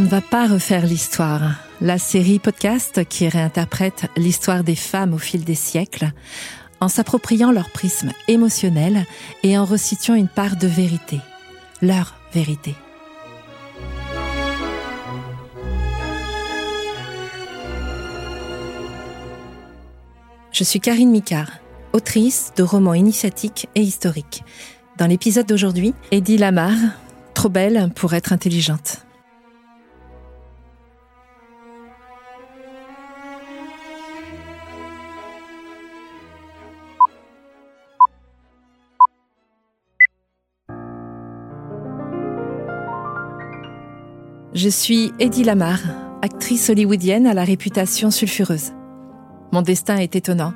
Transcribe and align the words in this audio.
ne 0.00 0.08
va 0.08 0.22
pas 0.22 0.46
refaire 0.46 0.86
l'histoire. 0.86 1.56
La 1.82 1.98
série 1.98 2.38
podcast 2.38 3.04
qui 3.06 3.28
réinterprète 3.28 4.06
l'histoire 4.16 4.64
des 4.64 4.74
femmes 4.74 5.12
au 5.12 5.18
fil 5.18 5.44
des 5.44 5.54
siècles, 5.54 6.12
en 6.80 6.88
s'appropriant 6.88 7.52
leur 7.52 7.68
prisme 7.68 8.10
émotionnel 8.26 9.04
et 9.42 9.58
en 9.58 9.66
resituant 9.66 10.14
une 10.14 10.28
part 10.28 10.56
de 10.56 10.66
vérité, 10.66 11.20
leur 11.82 12.14
vérité. 12.32 12.74
Je 20.52 20.64
suis 20.64 20.80
Karine 20.80 21.10
Micard, 21.10 21.50
autrice 21.92 22.52
de 22.56 22.62
romans 22.62 22.94
initiatiques 22.94 23.68
et 23.74 23.82
historiques. 23.82 24.44
Dans 24.96 25.06
l'épisode 25.06 25.46
d'aujourd'hui, 25.46 25.94
Eddie 26.10 26.38
Lamar, 26.38 26.76
trop 27.34 27.50
belle 27.50 27.90
pour 27.94 28.14
être 28.14 28.32
intelligente. 28.32 29.04
Je 44.52 44.68
suis 44.68 45.12
Eddie 45.20 45.44
Lamar, 45.44 45.78
actrice 46.22 46.70
hollywoodienne 46.70 47.28
à 47.28 47.34
la 47.34 47.44
réputation 47.44 48.10
sulfureuse. 48.10 48.72
Mon 49.52 49.62
destin 49.62 49.96
est 49.98 50.16
étonnant. 50.16 50.52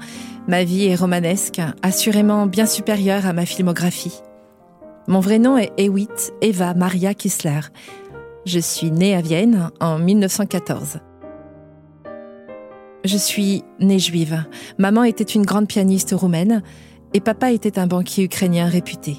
Ma 0.49 0.65
vie 0.65 0.87
est 0.87 0.97
romanesque, 0.97 1.61
assurément 1.81 2.47
bien 2.47 2.67
supérieure 2.67 3.25
à 3.25 3.33
ma 3.33 3.47
filmographie. 3.47 4.21
Mon 5.07 5.21
vrai 5.21 5.39
nom 5.39 5.57
est 5.57 5.73
Ewit 5.79 6.33
Eva 6.41 6.75
Maria 6.75 7.15
Kissler. 7.15 7.61
Je 8.45 8.59
suis 8.59 8.91
née 8.91 9.15
à 9.15 9.21
Vienne 9.21 9.71
en 9.79 10.01
1914. 10.01 10.99
Je 13.05 13.17
suis 13.17 13.63
née 13.79 14.01
juive. 14.01 14.43
Maman 14.77 15.05
était 15.05 15.23
une 15.23 15.47
grande 15.47 15.69
pianiste 15.69 16.13
roumaine 16.17 16.65
et 17.13 17.21
papa 17.21 17.53
était 17.53 17.79
un 17.79 17.87
banquier 17.87 18.25
ukrainien 18.25 18.67
réputé. 18.67 19.19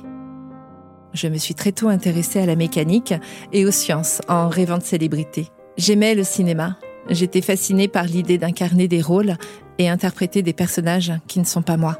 Je 1.15 1.29
me 1.29 1.37
suis 1.37 1.55
très 1.55 1.71
tôt 1.71 1.87
intéressée 1.87 2.41
à 2.41 2.45
la 2.45 2.57
mécanique 2.57 3.13
et 3.53 3.65
aux 3.65 3.71
sciences 3.71 4.21
en 4.27 4.49
rêvant 4.49 4.77
de 4.77 4.83
célébrité. 4.83 5.47
J'aimais 5.77 6.13
le 6.13 6.25
cinéma. 6.25 6.75
J'étais 7.09 7.41
fascinée 7.41 7.87
par 7.87 8.03
l'idée 8.03 8.37
d'incarner 8.37 8.89
des 8.89 9.01
rôles 9.01 9.37
et 9.77 9.87
interpréter 9.87 10.41
des 10.41 10.51
personnages 10.51 11.13
qui 11.27 11.39
ne 11.39 11.45
sont 11.45 11.61
pas 11.61 11.77
moi. 11.77 11.97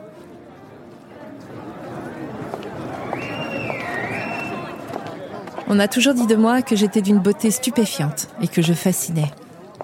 On 5.69 5.79
a 5.79 5.87
toujours 5.87 6.13
dit 6.13 6.27
de 6.27 6.35
moi 6.35 6.61
que 6.61 6.75
j'étais 6.75 7.01
d'une 7.01 7.19
beauté 7.19 7.51
stupéfiante 7.51 8.27
et 8.41 8.49
que 8.49 8.61
je 8.61 8.73
fascinais. 8.73 9.31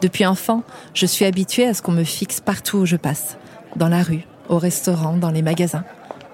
Depuis 0.01 0.25
enfant, 0.25 0.63
je 0.93 1.05
suis 1.05 1.23
habituée 1.23 1.67
à 1.67 1.73
ce 1.73 1.81
qu'on 1.81 1.93
me 1.93 2.03
fixe 2.03 2.41
partout 2.41 2.79
où 2.79 2.85
je 2.85 2.97
passe, 2.97 3.37
dans 3.77 3.87
la 3.87 4.03
rue, 4.03 4.25
au 4.49 4.57
restaurant, 4.57 5.15
dans 5.15 5.31
les 5.31 5.41
magasins. 5.41 5.85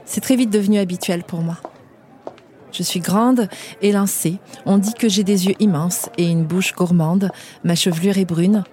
C'est 0.06 0.22
très 0.22 0.36
vite 0.36 0.50
devenu 0.50 0.80
habituel 0.80 1.23
pour 1.23 1.42
moi. 1.42 1.58
Je 2.72 2.84
suis 2.84 3.00
grande, 3.00 3.48
et 3.82 3.92
lancée. 3.92 4.40
On 4.66 4.78
dit 4.78 4.94
que 4.94 5.10
j'ai 5.10 5.23
des 5.23 5.48
yeux 5.48 5.56
immenses 5.60 6.10
et 6.18 6.28
une 6.28 6.44
bouche 6.44 6.73
gourmande. 6.73 7.30
Ma 7.64 7.76
chevelure 7.76 8.18
est 8.18 8.26
brune. 8.26 8.64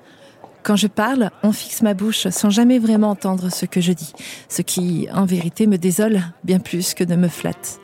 Quand 0.62 0.76
je 0.76 0.86
parle, 0.86 1.30
on 1.42 1.52
fixe 1.52 1.82
ma 1.82 1.92
bouche 1.92 2.28
sans 2.28 2.48
jamais 2.48 2.78
vraiment 2.78 3.10
entendre 3.10 3.50
ce 3.50 3.66
que 3.66 3.82
je 3.82 3.92
dis, 3.92 4.12
ce 4.48 4.62
qui, 4.62 5.08
en 5.12 5.26
vérité, 5.26 5.66
me 5.66 5.76
désole 5.76 6.22
bien 6.42 6.58
plus 6.58 6.94
que 6.94 7.04
ne 7.04 7.16
me 7.16 7.28
flatte. 7.28 7.78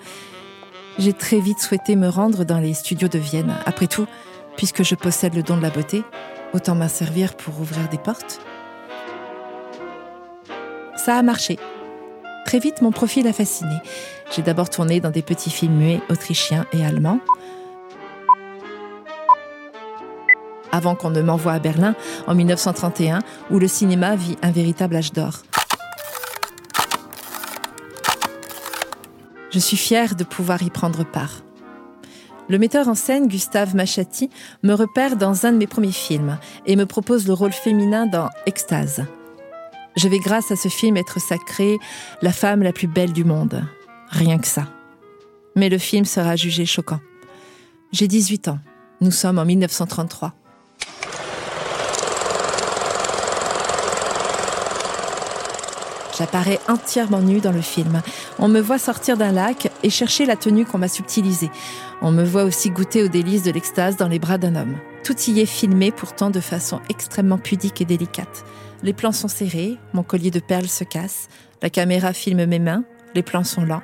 J'ai 0.99 1.13
très 1.13 1.41
vite 1.41 1.61
souhaité 1.61 1.95
me 1.95 2.09
rendre 2.09 2.45
dans 2.45 2.59
les 2.59 2.75
studios 2.75 3.09
de 3.09 3.19
Vienne. 3.19 3.55
Après 3.67 3.87
tout, 3.87 4.07
puisque 4.57 4.83
je 4.83 4.95
possède 4.95 5.35
le 5.35 5.43
don 5.43 5.57
de 5.59 5.63
la 5.63 5.71
beauté, 5.71 6.03
autant 6.55 6.75
m'en 6.75 6.89
servir 6.89 7.37
pour 7.37 7.61
ouvrir 7.61 7.89
des 7.89 7.99
portes. 7.99 8.41
Ça 10.97 11.17
a 11.17 11.23
marché. 11.23 11.59
Très 12.45 12.59
vite, 12.59 12.83
mon 12.83 12.91
profil 12.91 13.27
a 13.27 13.33
fasciné. 13.33 13.77
J'ai 14.35 14.43
d'abord 14.43 14.71
tourné 14.71 15.01
dans 15.01 15.11
des 15.11 15.23
petits 15.23 15.51
films 15.51 15.77
muets 15.77 16.01
autrichiens 16.09 16.67
et 16.73 16.85
allemands. 16.85 17.21
avant 20.73 20.95
qu'on 20.95 21.11
ne 21.11 21.23
m'envoie 21.23 21.53
à 21.53 21.59
Berlin 21.59 21.95
en 22.27 22.35
1931, 22.35 23.21
où 23.51 23.59
le 23.59 23.69
cinéma 23.69 24.17
vit 24.17 24.37
un 24.43 24.51
véritable 24.51 24.97
âge 24.97 25.13
d'or. 25.13 25.43
Je 29.51 29.59
suis 29.59 29.77
fière 29.77 30.15
de 30.15 30.25
pouvoir 30.25 30.63
y 30.63 30.71
prendre 30.71 31.05
part. 31.05 31.43
Le 32.49 32.59
metteur 32.59 32.89
en 32.89 32.95
scène, 32.95 33.29
Gustave 33.29 33.75
Machati, 33.75 34.31
me 34.63 34.75
repère 34.75 35.17
dans 35.17 35.47
un 35.47 35.53
de 35.53 35.59
mes 35.59 35.67
premiers 35.67 35.93
films 35.93 36.39
et 36.67 36.77
me 36.77 36.87
propose 36.87 37.27
le 37.27 37.33
rôle 37.33 37.53
féminin 37.53 38.07
dans 38.07 38.29
Extase. 38.47 39.05
Je 39.97 40.09
vais 40.09 40.19
grâce 40.19 40.51
à 40.51 40.57
ce 40.57 40.69
film 40.69 40.97
être 40.97 41.21
sacrée 41.21 41.79
la 42.23 42.33
femme 42.33 42.63
la 42.63 42.73
plus 42.73 42.87
belle 42.87 43.13
du 43.13 43.25
monde. 43.25 43.65
Rien 44.09 44.39
que 44.39 44.47
ça. 44.47 44.67
Mais 45.57 45.69
le 45.69 45.79
film 45.79 46.05
sera 46.05 46.37
jugé 46.37 46.65
choquant. 46.65 47.01
J'ai 47.93 48.07
18 48.07 48.49
ans. 48.49 48.59
Nous 49.01 49.11
sommes 49.11 49.39
en 49.39 49.45
1933. 49.45 50.35
J'apparais 56.17 56.61
entièrement 56.69 57.21
nue 57.21 57.41
dans 57.41 57.51
le 57.51 57.63
film. 57.63 58.03
On 58.39 58.49
me 58.49 58.61
voit 58.61 58.79
sortir 58.79 59.17
d'un 59.17 59.33
lac 59.33 59.71
et 59.83 59.89
chercher 59.89 60.27
la 60.27 60.37
tenue 60.37 60.67
qu'on 60.67 60.77
m'a 60.77 60.89
subtilisée. 60.89 61.51
On 62.03 62.11
me 62.11 62.25
voit 62.25 62.45
aussi 62.45 62.71
goûter 62.71 63.03
aux 63.03 63.09
délices 63.09 63.43
de 63.43 63.51
l'extase 63.51 63.97
dans 63.97 64.09
les 64.09 64.19
bras 64.19 64.37
d'un 64.37 64.55
homme. 64.55 64.77
Tout 65.03 65.19
y 65.29 65.41
est 65.41 65.47
filmé 65.47 65.91
pourtant 65.91 66.29
de 66.29 66.41
façon 66.41 66.81
extrêmement 66.91 67.39
pudique 67.39 67.81
et 67.81 67.87
délicate. 67.87 68.45
Les 68.83 68.93
plans 68.93 69.13
sont 69.13 69.29
serrés, 69.29 69.77
mon 69.93 70.03
collier 70.03 70.31
de 70.31 70.41
perles 70.41 70.69
se 70.69 70.85
casse, 70.85 71.29
la 71.63 71.69
caméra 71.69 72.13
filme 72.13 72.47
mes 72.47 72.59
mains, 72.59 72.85
les 73.15 73.23
plans 73.23 73.45
sont 73.45 73.65
lents. 73.65 73.83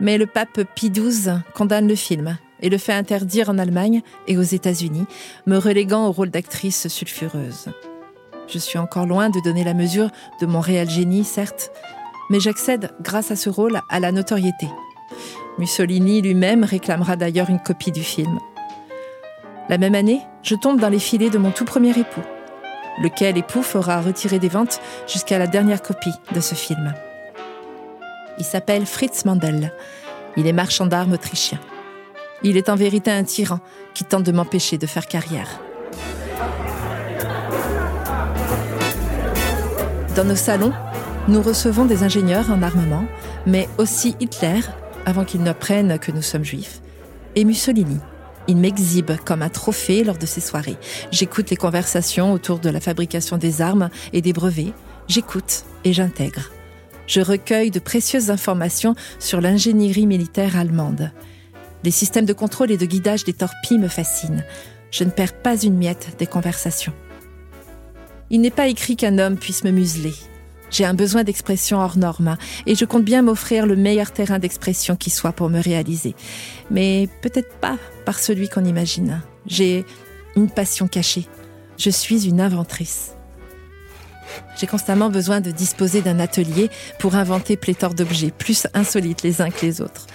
Mais 0.00 0.18
le 0.18 0.26
pape 0.26 0.62
Pie 0.74 0.90
XII 0.90 1.34
condamne 1.54 1.86
le 1.86 1.94
film 1.94 2.36
et 2.60 2.68
le 2.68 2.78
fait 2.78 2.92
interdire 2.92 3.50
en 3.50 3.58
Allemagne 3.58 4.02
et 4.26 4.38
aux 4.38 4.42
États-Unis, 4.42 5.06
me 5.46 5.56
reléguant 5.56 6.06
au 6.06 6.12
rôle 6.12 6.30
d'actrice 6.30 6.88
sulfureuse. 6.88 7.68
Je 8.48 8.58
suis 8.58 8.78
encore 8.78 9.06
loin 9.06 9.30
de 9.30 9.40
donner 9.40 9.64
la 9.64 9.74
mesure 9.74 10.10
de 10.40 10.46
mon 10.46 10.60
réel 10.60 10.90
génie, 10.90 11.24
certes, 11.24 11.70
mais 12.30 12.40
j'accède, 12.40 12.92
grâce 13.00 13.30
à 13.30 13.36
ce 13.36 13.50
rôle, 13.50 13.80
à 13.88 14.00
la 14.00 14.12
notoriété. 14.12 14.68
Mussolini 15.58 16.22
lui-même 16.22 16.64
réclamera 16.64 17.16
d'ailleurs 17.16 17.50
une 17.50 17.60
copie 17.60 17.92
du 17.92 18.02
film. 18.02 18.38
La 19.68 19.78
même 19.78 19.94
année, 19.94 20.20
je 20.42 20.54
tombe 20.54 20.80
dans 20.80 20.88
les 20.88 20.98
filets 20.98 21.30
de 21.30 21.38
mon 21.38 21.50
tout 21.50 21.64
premier 21.64 21.90
époux, 21.90 22.22
lequel 23.00 23.38
époux 23.38 23.62
fera 23.62 24.00
retirer 24.00 24.38
des 24.38 24.48
ventes 24.48 24.80
jusqu'à 25.06 25.38
la 25.38 25.46
dernière 25.46 25.82
copie 25.82 26.14
de 26.34 26.40
ce 26.40 26.54
film. 26.54 26.94
Il 28.38 28.44
s'appelle 28.44 28.86
Fritz 28.86 29.24
Mandel. 29.24 29.72
Il 30.36 30.46
est 30.46 30.52
marchand 30.52 30.86
d'armes 30.86 31.12
autrichien. 31.12 31.58
Il 32.42 32.56
est 32.56 32.68
en 32.68 32.76
vérité 32.76 33.10
un 33.10 33.24
tyran 33.24 33.60
qui 33.94 34.04
tente 34.04 34.24
de 34.24 34.32
m'empêcher 34.32 34.78
de 34.78 34.86
faire 34.86 35.06
carrière. 35.06 35.60
Dans 40.16 40.24
nos 40.24 40.36
salons, 40.36 40.72
nous 41.28 41.40
recevons 41.40 41.84
des 41.84 42.02
ingénieurs 42.02 42.50
en 42.50 42.62
armement, 42.62 43.04
mais 43.46 43.68
aussi 43.78 44.16
Hitler, 44.20 44.60
avant 45.06 45.24
qu'ils 45.24 45.42
n'apprennent 45.42 45.98
que 45.98 46.12
nous 46.12 46.22
sommes 46.22 46.44
juifs, 46.44 46.80
et 47.36 47.44
Mussolini. 47.44 47.98
Il 48.48 48.56
m'exhibe 48.56 49.12
comme 49.24 49.42
un 49.42 49.48
trophée 49.48 50.04
lors 50.04 50.18
de 50.18 50.26
ces 50.26 50.40
soirées. 50.40 50.76
J'écoute 51.10 51.50
les 51.50 51.56
conversations 51.56 52.32
autour 52.32 52.58
de 52.58 52.70
la 52.70 52.80
fabrication 52.80 53.36
des 53.36 53.62
armes 53.62 53.88
et 54.12 54.20
des 54.20 54.32
brevets. 54.32 54.72
J'écoute 55.08 55.64
et 55.84 55.92
j'intègre. 55.92 56.50
Je 57.06 57.20
recueille 57.20 57.70
de 57.70 57.78
précieuses 57.78 58.30
informations 58.30 58.94
sur 59.18 59.40
l'ingénierie 59.40 60.06
militaire 60.06 60.56
allemande. 60.56 61.12
Les 61.84 61.90
systèmes 61.90 62.26
de 62.26 62.32
contrôle 62.32 62.70
et 62.70 62.76
de 62.76 62.86
guidage 62.86 63.24
des 63.24 63.32
torpilles 63.32 63.78
me 63.78 63.88
fascinent. 63.88 64.44
Je 64.90 65.04
ne 65.04 65.10
perds 65.10 65.34
pas 65.34 65.56
une 65.56 65.76
miette 65.76 66.16
des 66.18 66.26
conversations. 66.26 66.92
Il 68.30 68.40
n'est 68.40 68.50
pas 68.50 68.68
écrit 68.68 68.96
qu'un 68.96 69.18
homme 69.18 69.36
puisse 69.36 69.64
me 69.64 69.70
museler. 69.70 70.14
J'ai 70.70 70.86
un 70.86 70.94
besoin 70.94 71.22
d'expression 71.22 71.80
hors 71.80 71.98
norme 71.98 72.38
et 72.64 72.74
je 72.74 72.86
compte 72.86 73.04
bien 73.04 73.20
m'offrir 73.20 73.66
le 73.66 73.76
meilleur 73.76 74.10
terrain 74.10 74.38
d'expression 74.38 74.96
qui 74.96 75.10
soit 75.10 75.32
pour 75.32 75.50
me 75.50 75.60
réaliser. 75.60 76.14
Mais 76.70 77.08
peut-être 77.20 77.54
pas 77.56 77.76
par 78.04 78.18
celui 78.18 78.48
qu'on 78.48 78.64
imagine. 78.64 79.22
J'ai 79.46 79.84
une 80.36 80.50
passion 80.50 80.88
cachée. 80.88 81.26
Je 81.78 81.90
suis 81.90 82.28
une 82.28 82.40
inventrice. 82.40 83.12
J'ai 84.58 84.66
constamment 84.66 85.10
besoin 85.10 85.40
de 85.40 85.50
disposer 85.50 86.00
d'un 86.00 86.18
atelier 86.18 86.70
pour 86.98 87.16
inventer 87.16 87.56
pléthore 87.56 87.94
d'objets, 87.94 88.30
plus 88.30 88.66
insolites 88.72 89.22
les 89.22 89.42
uns 89.42 89.50
que 89.50 89.66
les 89.66 89.80
autres 89.80 90.06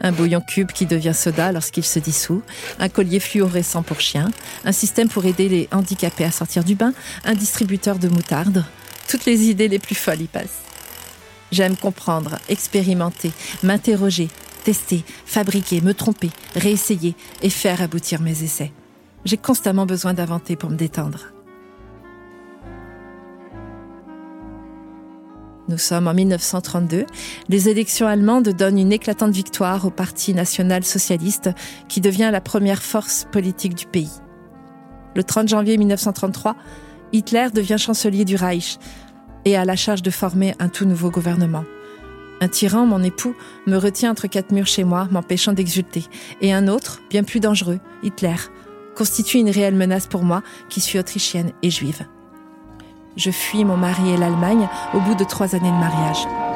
un 0.00 0.12
bouillon 0.12 0.40
cube 0.40 0.72
qui 0.72 0.86
devient 0.86 1.14
soda 1.14 1.52
lorsqu'il 1.52 1.84
se 1.84 1.98
dissout, 1.98 2.42
un 2.78 2.88
collier 2.88 3.20
fluorescent 3.20 3.82
pour 3.82 4.00
chien, 4.00 4.30
un 4.64 4.72
système 4.72 5.08
pour 5.08 5.24
aider 5.24 5.48
les 5.48 5.68
handicapés 5.72 6.24
à 6.24 6.30
sortir 6.30 6.64
du 6.64 6.74
bain, 6.74 6.92
un 7.24 7.34
distributeur 7.34 7.98
de 7.98 8.08
moutarde. 8.08 8.64
Toutes 9.08 9.24
les 9.24 9.44
idées 9.44 9.68
les 9.68 9.78
plus 9.78 9.94
folles 9.94 10.22
y 10.22 10.26
passent. 10.26 10.62
J'aime 11.50 11.76
comprendre, 11.76 12.38
expérimenter, 12.48 13.32
m'interroger, 13.62 14.28
tester, 14.68 15.02
fabriquer, 15.24 15.80
me 15.80 15.94
tromper, 15.94 16.28
réessayer 16.54 17.14
et 17.40 17.48
faire 17.48 17.80
aboutir 17.80 18.20
mes 18.20 18.42
essais. 18.42 18.70
J'ai 19.24 19.38
constamment 19.38 19.86
besoin 19.86 20.12
d'inventer 20.12 20.56
pour 20.56 20.68
me 20.68 20.76
détendre. 20.76 21.32
Nous 25.68 25.78
sommes 25.78 26.06
en 26.06 26.12
1932. 26.12 27.06
Les 27.48 27.68
élections 27.70 28.06
allemandes 28.06 28.50
donnent 28.50 28.78
une 28.78 28.92
éclatante 28.92 29.32
victoire 29.32 29.86
au 29.86 29.90
Parti 29.90 30.34
national 30.34 30.84
socialiste 30.84 31.48
qui 31.88 32.02
devient 32.02 32.28
la 32.30 32.42
première 32.42 32.82
force 32.82 33.26
politique 33.32 33.74
du 33.74 33.86
pays. 33.86 34.12
Le 35.16 35.24
30 35.24 35.48
janvier 35.48 35.78
1933, 35.78 36.56
Hitler 37.14 37.46
devient 37.54 37.78
chancelier 37.78 38.26
du 38.26 38.36
Reich 38.36 38.78
et 39.46 39.56
a 39.56 39.64
la 39.64 39.76
charge 39.76 40.02
de 40.02 40.10
former 40.10 40.54
un 40.58 40.68
tout 40.68 40.84
nouveau 40.84 41.10
gouvernement. 41.10 41.64
Un 42.40 42.48
tyran, 42.48 42.86
mon 42.86 43.02
époux, 43.02 43.34
me 43.66 43.76
retient 43.76 44.10
entre 44.10 44.28
quatre 44.28 44.52
murs 44.52 44.66
chez 44.66 44.84
moi, 44.84 45.08
m'empêchant 45.10 45.52
d'exulter. 45.52 46.04
Et 46.40 46.52
un 46.52 46.68
autre, 46.68 47.00
bien 47.10 47.24
plus 47.24 47.40
dangereux, 47.40 47.80
Hitler, 48.02 48.36
constitue 48.94 49.38
une 49.38 49.50
réelle 49.50 49.74
menace 49.74 50.06
pour 50.06 50.22
moi, 50.22 50.42
qui 50.68 50.80
suis 50.80 50.98
autrichienne 50.98 51.52
et 51.62 51.70
juive. 51.70 52.06
Je 53.16 53.30
fuis 53.30 53.64
mon 53.64 53.76
mari 53.76 54.10
et 54.10 54.16
l'Allemagne 54.16 54.68
au 54.94 55.00
bout 55.00 55.16
de 55.16 55.24
trois 55.24 55.56
années 55.56 55.70
de 55.70 55.74
mariage. 55.74 56.47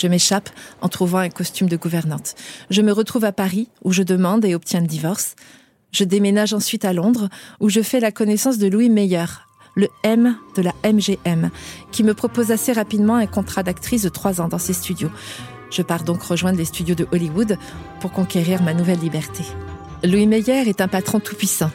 Je 0.00 0.06
m'échappe 0.06 0.48
en 0.80 0.88
trouvant 0.88 1.18
un 1.18 1.28
costume 1.28 1.68
de 1.68 1.76
gouvernante. 1.76 2.34
Je 2.70 2.80
me 2.80 2.90
retrouve 2.90 3.26
à 3.26 3.32
Paris, 3.32 3.68
où 3.84 3.92
je 3.92 4.02
demande 4.02 4.46
et 4.46 4.54
obtiens 4.54 4.80
le 4.80 4.86
divorce. 4.86 5.36
Je 5.92 6.04
déménage 6.04 6.54
ensuite 6.54 6.86
à 6.86 6.94
Londres, 6.94 7.28
où 7.60 7.68
je 7.68 7.82
fais 7.82 8.00
la 8.00 8.10
connaissance 8.10 8.56
de 8.56 8.66
Louis 8.66 8.88
Meyer, 8.88 9.26
le 9.74 9.88
M 10.02 10.38
de 10.56 10.62
la 10.62 10.72
MGM, 10.90 11.50
qui 11.92 12.02
me 12.02 12.14
propose 12.14 12.50
assez 12.50 12.72
rapidement 12.72 13.16
un 13.16 13.26
contrat 13.26 13.62
d'actrice 13.62 14.02
de 14.02 14.08
trois 14.08 14.40
ans 14.40 14.48
dans 14.48 14.58
ses 14.58 14.72
studios. 14.72 15.10
Je 15.70 15.82
pars 15.82 16.04
donc 16.04 16.22
rejoindre 16.22 16.56
les 16.56 16.64
studios 16.64 16.94
de 16.94 17.06
Hollywood 17.12 17.58
pour 18.00 18.10
conquérir 18.10 18.62
ma 18.62 18.72
nouvelle 18.72 19.00
liberté. 19.00 19.44
Louis 20.02 20.26
Meyer 20.26 20.66
est 20.66 20.80
un 20.80 20.88
patron 20.88 21.20
tout-puissant. 21.20 21.70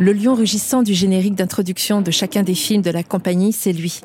Le 0.00 0.14
lion 0.14 0.34
rugissant 0.34 0.82
du 0.82 0.94
générique 0.94 1.34
d'introduction 1.34 2.00
de 2.00 2.10
chacun 2.10 2.42
des 2.42 2.54
films 2.54 2.80
de 2.80 2.90
la 2.90 3.02
compagnie, 3.02 3.52
c'est 3.52 3.74
lui. 3.74 4.00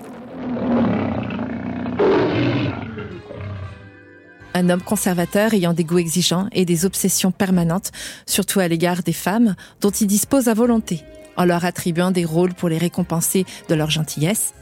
un 4.53 4.69
homme 4.69 4.81
conservateur 4.81 5.53
ayant 5.53 5.73
des 5.73 5.83
goûts 5.83 5.97
exigeants 5.97 6.47
et 6.53 6.63
des 6.63 6.85
obsessions 6.85 7.31
permanentes, 7.31 7.91
surtout 8.25 8.61
à 8.61 8.69
l'égard 8.69 9.03
des 9.03 9.13
femmes, 9.13 9.55
dont 9.81 9.89
il 9.89 10.07
dispose 10.07 10.47
à 10.47 10.53
volonté, 10.53 11.03
en 11.35 11.43
leur 11.43 11.65
attribuant 11.65 12.11
des 12.11 12.23
rôles 12.23 12.53
pour 12.53 12.69
les 12.69 12.77
récompenser 12.77 13.45
de 13.67 13.75
leur 13.75 13.89
gentillesse, 13.89 14.53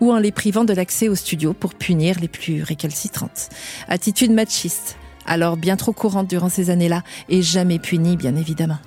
ou 0.00 0.12
en 0.12 0.18
les 0.18 0.30
privant 0.30 0.64
de 0.64 0.72
l'accès 0.72 1.08
au 1.08 1.16
studio 1.16 1.52
pour 1.52 1.74
punir 1.74 2.20
les 2.20 2.28
plus 2.28 2.62
récalcitrantes. 2.62 3.48
Attitude 3.88 4.30
machiste, 4.30 4.96
alors 5.26 5.56
bien 5.56 5.76
trop 5.76 5.92
courante 5.92 6.30
durant 6.30 6.48
ces 6.48 6.70
années-là, 6.70 7.02
et 7.28 7.42
jamais 7.42 7.80
punie, 7.80 8.16
bien 8.16 8.36
évidemment. 8.36 8.78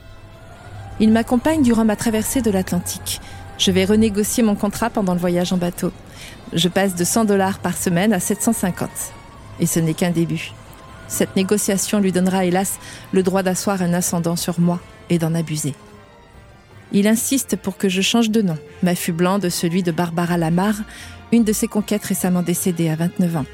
Il 0.99 1.11
m'accompagne 1.11 1.63
durant 1.63 1.85
ma 1.85 1.95
traversée 1.95 2.41
de 2.41 2.51
l'Atlantique. 2.51 3.19
Je 3.57 3.71
vais 3.71 3.85
renégocier 3.85 4.43
mon 4.43 4.55
contrat 4.55 4.89
pendant 4.89 5.13
le 5.13 5.19
voyage 5.19 5.53
en 5.53 5.57
bateau. 5.57 5.91
Je 6.53 6.67
passe 6.67 6.95
de 6.95 7.03
100 7.03 7.25
dollars 7.25 7.59
par 7.59 7.75
semaine 7.75 8.13
à 8.13 8.19
750. 8.19 8.89
Et 9.59 9.65
ce 9.65 9.79
n'est 9.79 9.93
qu'un 9.93 10.11
début. 10.11 10.51
Cette 11.07 11.35
négociation 11.35 11.99
lui 11.99 12.11
donnera 12.11 12.45
hélas 12.45 12.79
le 13.11 13.23
droit 13.23 13.43
d'asseoir 13.43 13.81
un 13.81 13.93
ascendant 13.93 14.35
sur 14.35 14.59
moi 14.59 14.79
et 15.09 15.19
d'en 15.19 15.35
abuser. 15.35 15.75
Il 16.91 17.07
insiste 17.07 17.55
pour 17.55 17.77
que 17.77 17.89
je 17.89 18.01
change 18.01 18.29
de 18.29 18.41
nom, 18.41 18.57
m'affublant 18.83 19.39
de 19.39 19.49
celui 19.49 19.81
de 19.81 19.91
Barbara 19.91 20.37
Lamar, 20.37 20.75
une 21.31 21.43
de 21.43 21.53
ses 21.53 21.67
conquêtes 21.67 22.05
récemment 22.05 22.43
décédée 22.43 22.89
à 22.89 22.95
29 22.95 23.37
ans. 23.37 23.45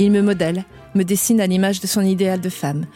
Il 0.00 0.10
me 0.10 0.22
modèle, 0.22 0.64
me 0.96 1.04
dessine 1.04 1.40
à 1.40 1.46
l'image 1.46 1.80
de 1.80 1.86
son 1.86 2.02
idéal 2.02 2.40
de 2.40 2.48
femme. 2.48 2.86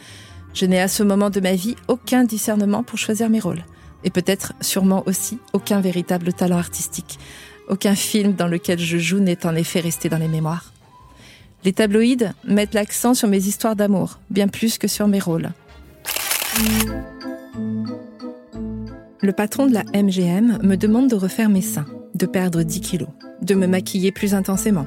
Je 0.53 0.65
n'ai 0.65 0.79
à 0.79 0.87
ce 0.87 1.03
moment 1.03 1.29
de 1.29 1.39
ma 1.39 1.53
vie 1.53 1.75
aucun 1.87 2.23
discernement 2.23 2.83
pour 2.83 2.97
choisir 2.97 3.29
mes 3.29 3.39
rôles. 3.39 3.63
Et 4.03 4.09
peut-être, 4.09 4.53
sûrement 4.61 5.03
aussi, 5.07 5.39
aucun 5.53 5.81
véritable 5.81 6.33
talent 6.33 6.57
artistique. 6.57 7.19
Aucun 7.67 7.95
film 7.95 8.33
dans 8.33 8.47
lequel 8.47 8.79
je 8.79 8.97
joue 8.97 9.19
n'est 9.19 9.45
en 9.45 9.55
effet 9.55 9.79
resté 9.79 10.09
dans 10.09 10.17
les 10.17 10.27
mémoires. 10.27 10.73
Les 11.65 11.73
tabloïds 11.73 12.31
mettent 12.45 12.73
l'accent 12.73 13.13
sur 13.13 13.27
mes 13.27 13.45
histoires 13.45 13.75
d'amour, 13.75 14.19
bien 14.29 14.47
plus 14.47 14.77
que 14.77 14.87
sur 14.87 15.07
mes 15.07 15.19
rôles. 15.19 15.49
Le 19.21 19.31
patron 19.33 19.67
de 19.67 19.73
la 19.73 19.83
MGM 19.93 20.59
me 20.63 20.75
demande 20.75 21.09
de 21.09 21.15
refaire 21.15 21.49
mes 21.49 21.61
seins, 21.61 21.85
de 22.15 22.25
perdre 22.25 22.63
10 22.63 22.81
kilos, 22.81 23.09
de 23.41 23.55
me 23.55 23.67
maquiller 23.67 24.11
plus 24.11 24.33
intensément. 24.33 24.85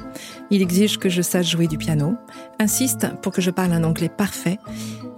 Il 0.50 0.62
exige 0.62 0.98
que 0.98 1.08
je 1.08 1.22
sache 1.22 1.50
jouer 1.50 1.66
du 1.66 1.78
piano, 1.78 2.14
insiste 2.58 3.08
pour 3.22 3.32
que 3.32 3.40
je 3.40 3.50
parle 3.50 3.72
un 3.72 3.84
anglais 3.84 4.10
parfait, 4.10 4.58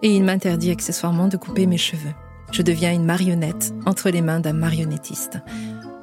et 0.03 0.15
il 0.15 0.25
m'interdit 0.25 0.71
accessoirement 0.71 1.29
de 1.29 1.37
couper 1.37 1.67
mes 1.67 1.79
cheveux. 1.79 2.15
Je 2.53 2.63
deviens 2.63 2.93
une 2.93 3.05
marionnette 3.05 3.75
entre 3.87 4.11
les 4.11 4.23
mains 4.23 4.41
d'un 4.41 4.53
marionnettiste. 4.53 5.39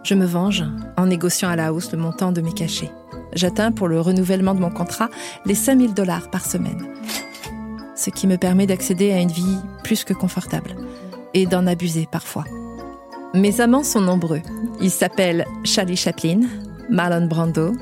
Je 0.03 0.15
me 0.15 0.25
venge 0.25 0.63
en 0.97 1.05
négociant 1.05 1.49
à 1.49 1.55
la 1.55 1.73
hausse 1.73 1.91
le 1.91 1.97
montant 1.97 2.31
de 2.31 2.41
mes 2.41 2.53
cachets 2.53 2.91
j'atteins 3.33 3.71
pour 3.71 3.87
le 3.87 3.99
renouvellement 3.99 4.53
de 4.53 4.59
mon 4.59 4.69
contrat 4.69 5.09
les 5.45 5.55
5000 5.55 5.93
dollars 5.93 6.29
par 6.29 6.45
semaine. 6.45 6.87
Ce 7.95 8.09
qui 8.09 8.27
me 8.27 8.37
permet 8.37 8.67
d'accéder 8.67 9.11
à 9.11 9.19
une 9.19 9.31
vie 9.31 9.57
plus 9.83 10.03
que 10.03 10.13
confortable 10.13 10.75
et 11.33 11.45
d'en 11.45 11.67
abuser 11.67 12.07
parfois. 12.11 12.45
Mes 13.33 13.61
amants 13.61 13.83
sont 13.83 14.01
nombreux. 14.01 14.41
Ils 14.81 14.91
s'appellent 14.91 15.45
Charlie 15.63 15.95
Chaplin, 15.95 16.41
Marlon 16.91 17.25
Brando, 17.25 17.73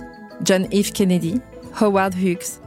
John 0.45 0.65
F. 0.71 0.93
Kennedy, 0.93 1.41
Howard 1.81 2.13
Hughes. 2.15 2.61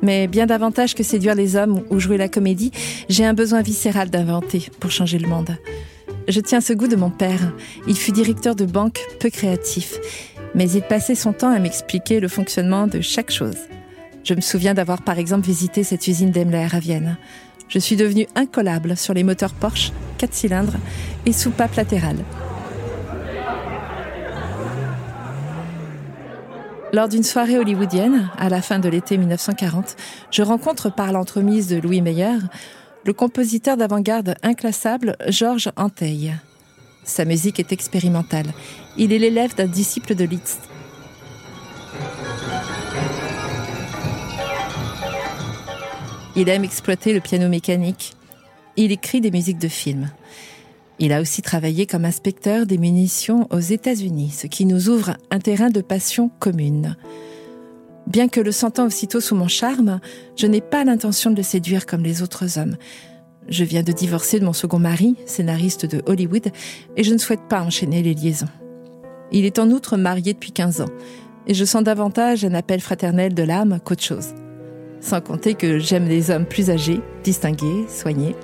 Mais 0.00 0.26
bien 0.26 0.46
davantage 0.46 0.94
que 0.94 1.02
séduire 1.02 1.34
les 1.34 1.56
hommes 1.56 1.82
ou 1.90 2.00
jouer 2.00 2.16
la 2.16 2.28
comédie, 2.28 2.70
j'ai 3.10 3.26
un 3.26 3.34
besoin 3.34 3.60
viscéral 3.60 4.08
d'inventer 4.08 4.70
pour 4.80 4.90
changer 4.90 5.18
le 5.18 5.28
monde. 5.28 5.58
Je 6.28 6.40
tiens 6.40 6.60
ce 6.60 6.72
goût 6.72 6.88
de 6.88 6.96
mon 6.96 7.10
père. 7.10 7.52
Il 7.86 7.96
fut 7.96 8.12
directeur 8.12 8.54
de 8.54 8.64
banque 8.64 9.00
peu 9.20 9.28
créatif 9.28 9.98
mais 10.56 10.70
il 10.70 10.82
passait 10.82 11.14
son 11.14 11.32
temps 11.32 11.54
à 11.54 11.58
m'expliquer 11.60 12.18
le 12.18 12.28
fonctionnement 12.28 12.86
de 12.88 13.00
chaque 13.02 13.30
chose. 13.30 13.58
Je 14.24 14.34
me 14.34 14.40
souviens 14.40 14.74
d'avoir 14.74 15.02
par 15.02 15.18
exemple 15.18 15.46
visité 15.46 15.84
cette 15.84 16.08
usine 16.08 16.30
Daimler 16.30 16.66
à 16.72 16.80
Vienne. 16.80 17.18
Je 17.68 17.78
suis 17.78 17.94
devenue 17.94 18.26
incollable 18.34 18.96
sur 18.96 19.12
les 19.12 19.22
moteurs 19.22 19.52
Porsche, 19.52 19.92
4 20.18 20.32
cylindres 20.32 20.76
et 21.26 21.32
soupape 21.32 21.76
latérale. 21.76 22.24
Lors 26.96 27.08
d'une 27.08 27.24
soirée 27.24 27.58
hollywoodienne, 27.58 28.30
à 28.38 28.48
la 28.48 28.62
fin 28.62 28.78
de 28.78 28.88
l'été 28.88 29.18
1940, 29.18 29.96
je 30.30 30.40
rencontre 30.40 30.88
par 30.88 31.12
l'entremise 31.12 31.68
de 31.68 31.76
Louis 31.76 32.00
Meyer 32.00 32.38
le 33.04 33.12
compositeur 33.12 33.76
d'avant-garde 33.76 34.34
inclassable 34.42 35.14
Georges 35.28 35.70
Anteil. 35.76 36.34
Sa 37.04 37.26
musique 37.26 37.60
est 37.60 37.70
expérimentale. 37.70 38.46
Il 38.96 39.12
est 39.12 39.18
l'élève 39.18 39.54
d'un 39.54 39.66
disciple 39.66 40.14
de 40.14 40.24
Liszt. 40.24 40.58
Il 46.34 46.48
aime 46.48 46.64
exploiter 46.64 47.12
le 47.12 47.20
piano 47.20 47.50
mécanique. 47.50 48.14
Il 48.78 48.90
écrit 48.90 49.20
des 49.20 49.30
musiques 49.30 49.58
de 49.58 49.68
films. 49.68 50.08
Il 50.98 51.12
a 51.12 51.20
aussi 51.20 51.42
travaillé 51.42 51.86
comme 51.86 52.06
inspecteur 52.06 52.64
des 52.64 52.78
munitions 52.78 53.46
aux 53.50 53.60
États-Unis, 53.60 54.30
ce 54.30 54.46
qui 54.46 54.64
nous 54.64 54.88
ouvre 54.88 55.16
un 55.30 55.38
terrain 55.38 55.68
de 55.68 55.82
passion 55.82 56.30
commune. 56.38 56.96
Bien 58.06 58.28
que 58.28 58.40
le 58.40 58.52
sentant 58.52 58.86
aussitôt 58.86 59.20
sous 59.20 59.34
mon 59.34 59.48
charme, 59.48 60.00
je 60.36 60.46
n'ai 60.46 60.60
pas 60.60 60.84
l'intention 60.84 61.30
de 61.30 61.36
le 61.36 61.42
séduire 61.42 61.86
comme 61.86 62.02
les 62.02 62.22
autres 62.22 62.58
hommes. 62.58 62.76
Je 63.48 63.64
viens 63.64 63.82
de 63.82 63.92
divorcer 63.92 64.40
de 64.40 64.44
mon 64.44 64.52
second 64.52 64.78
mari, 64.78 65.16
scénariste 65.26 65.86
de 65.86 66.02
Hollywood, 66.06 66.50
et 66.96 67.04
je 67.04 67.12
ne 67.12 67.18
souhaite 67.18 67.46
pas 67.48 67.60
enchaîner 67.60 68.02
les 68.02 68.14
liaisons. 68.14 68.48
Il 69.32 69.44
est 69.44 69.58
en 69.58 69.70
outre 69.70 69.96
marié 69.96 70.32
depuis 70.32 70.52
15 70.52 70.80
ans, 70.80 70.90
et 71.46 71.54
je 71.54 71.64
sens 71.64 71.82
davantage 71.82 72.44
un 72.44 72.54
appel 72.54 72.80
fraternel 72.80 73.34
de 73.34 73.42
l'âme 73.42 73.80
qu'autre 73.84 74.02
chose. 74.02 74.34
Sans 75.00 75.20
compter 75.20 75.54
que 75.54 75.78
j'aime 75.78 76.08
les 76.08 76.30
hommes 76.30 76.46
plus 76.46 76.70
âgés, 76.70 77.00
distingués, 77.22 77.86
soignés. 77.88 78.34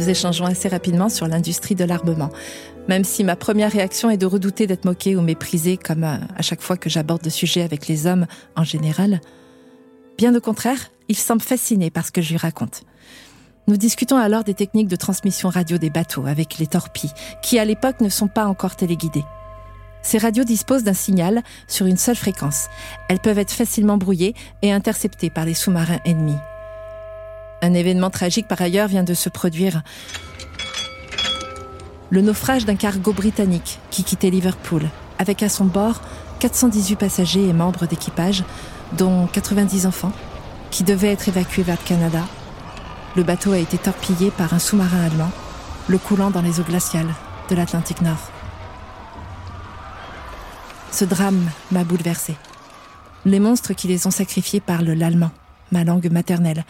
Nous 0.00 0.08
échangeons 0.08 0.46
assez 0.46 0.70
rapidement 0.70 1.10
sur 1.10 1.28
l'industrie 1.28 1.74
de 1.74 1.84
l'armement, 1.84 2.30
même 2.88 3.04
si 3.04 3.22
ma 3.22 3.36
première 3.36 3.70
réaction 3.70 4.08
est 4.08 4.16
de 4.16 4.24
redouter 4.24 4.66
d'être 4.66 4.86
moquée 4.86 5.14
ou 5.14 5.20
méprisée 5.20 5.76
comme 5.76 6.04
à 6.04 6.40
chaque 6.40 6.62
fois 6.62 6.78
que 6.78 6.88
j'aborde 6.88 7.22
le 7.22 7.28
sujet 7.28 7.60
avec 7.60 7.86
les 7.86 8.06
hommes 8.06 8.26
en 8.56 8.64
général. 8.64 9.20
Bien 10.16 10.34
au 10.34 10.40
contraire, 10.40 10.90
il 11.08 11.16
semble 11.16 11.42
fasciné 11.42 11.90
par 11.90 12.06
ce 12.06 12.12
que 12.12 12.22
je 12.22 12.30
lui 12.30 12.38
raconte. 12.38 12.84
Nous 13.68 13.76
discutons 13.76 14.16
alors 14.16 14.42
des 14.42 14.54
techniques 14.54 14.88
de 14.88 14.96
transmission 14.96 15.50
radio 15.50 15.76
des 15.76 15.90
bateaux 15.90 16.24
avec 16.24 16.56
les 16.56 16.66
torpilles, 16.66 17.12
qui 17.42 17.58
à 17.58 17.66
l'époque 17.66 18.00
ne 18.00 18.08
sont 18.08 18.28
pas 18.28 18.46
encore 18.46 18.76
téléguidées. 18.76 19.24
Ces 20.00 20.16
radios 20.16 20.44
disposent 20.44 20.84
d'un 20.84 20.94
signal 20.94 21.42
sur 21.68 21.84
une 21.84 21.98
seule 21.98 22.16
fréquence. 22.16 22.68
Elles 23.10 23.20
peuvent 23.20 23.38
être 23.38 23.52
facilement 23.52 23.98
brouillées 23.98 24.34
et 24.62 24.72
interceptées 24.72 25.28
par 25.28 25.44
les 25.44 25.52
sous-marins 25.52 26.00
ennemis. 26.06 26.38
Un 27.62 27.74
événement 27.74 28.10
tragique 28.10 28.48
par 28.48 28.60
ailleurs 28.60 28.88
vient 28.88 29.02
de 29.02 29.14
se 29.14 29.28
produire. 29.28 29.82
Le 32.08 32.22
naufrage 32.22 32.64
d'un 32.64 32.76
cargo 32.76 33.12
britannique 33.12 33.78
qui 33.90 34.02
quittait 34.02 34.30
Liverpool, 34.30 34.88
avec 35.18 35.42
à 35.42 35.48
son 35.48 35.66
bord 35.66 36.00
418 36.40 36.96
passagers 36.96 37.46
et 37.46 37.52
membres 37.52 37.86
d'équipage, 37.86 38.44
dont 38.96 39.26
90 39.26 39.86
enfants, 39.86 40.12
qui 40.70 40.84
devaient 40.84 41.12
être 41.12 41.28
évacués 41.28 41.62
vers 41.62 41.76
le 41.80 41.86
Canada. 41.86 42.24
Le 43.16 43.22
bateau 43.22 43.52
a 43.52 43.58
été 43.58 43.76
torpillé 43.76 44.30
par 44.30 44.54
un 44.54 44.58
sous-marin 44.58 45.04
allemand, 45.04 45.30
le 45.88 45.98
coulant 45.98 46.30
dans 46.30 46.42
les 46.42 46.60
eaux 46.60 46.64
glaciales 46.64 47.12
de 47.50 47.54
l'Atlantique 47.54 48.00
Nord. 48.00 48.30
Ce 50.92 51.04
drame 51.04 51.50
m'a 51.70 51.84
bouleversée. 51.84 52.36
Les 53.26 53.40
monstres 53.40 53.74
qui 53.74 53.86
les 53.86 54.06
ont 54.06 54.10
sacrifiés 54.10 54.60
parlent 54.60 54.92
l'allemand, 54.92 55.30
ma 55.72 55.84
langue 55.84 56.10
maternelle. 56.10 56.64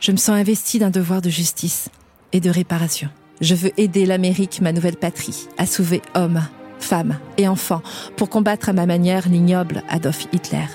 Je 0.00 0.12
me 0.12 0.16
sens 0.16 0.36
investie 0.36 0.78
d'un 0.78 0.90
devoir 0.90 1.22
de 1.22 1.30
justice 1.30 1.88
et 2.32 2.40
de 2.40 2.50
réparation. 2.50 3.08
Je 3.40 3.54
veux 3.54 3.72
aider 3.76 4.06
l'Amérique, 4.06 4.60
ma 4.60 4.72
nouvelle 4.72 4.96
patrie, 4.96 5.48
à 5.58 5.66
sauver 5.66 6.02
hommes, 6.14 6.42
femmes 6.80 7.18
et 7.36 7.48
enfants 7.48 7.82
pour 8.16 8.30
combattre 8.30 8.68
à 8.68 8.72
ma 8.72 8.86
manière 8.86 9.28
l'ignoble 9.28 9.82
Adolf 9.88 10.26
Hitler. 10.32 10.66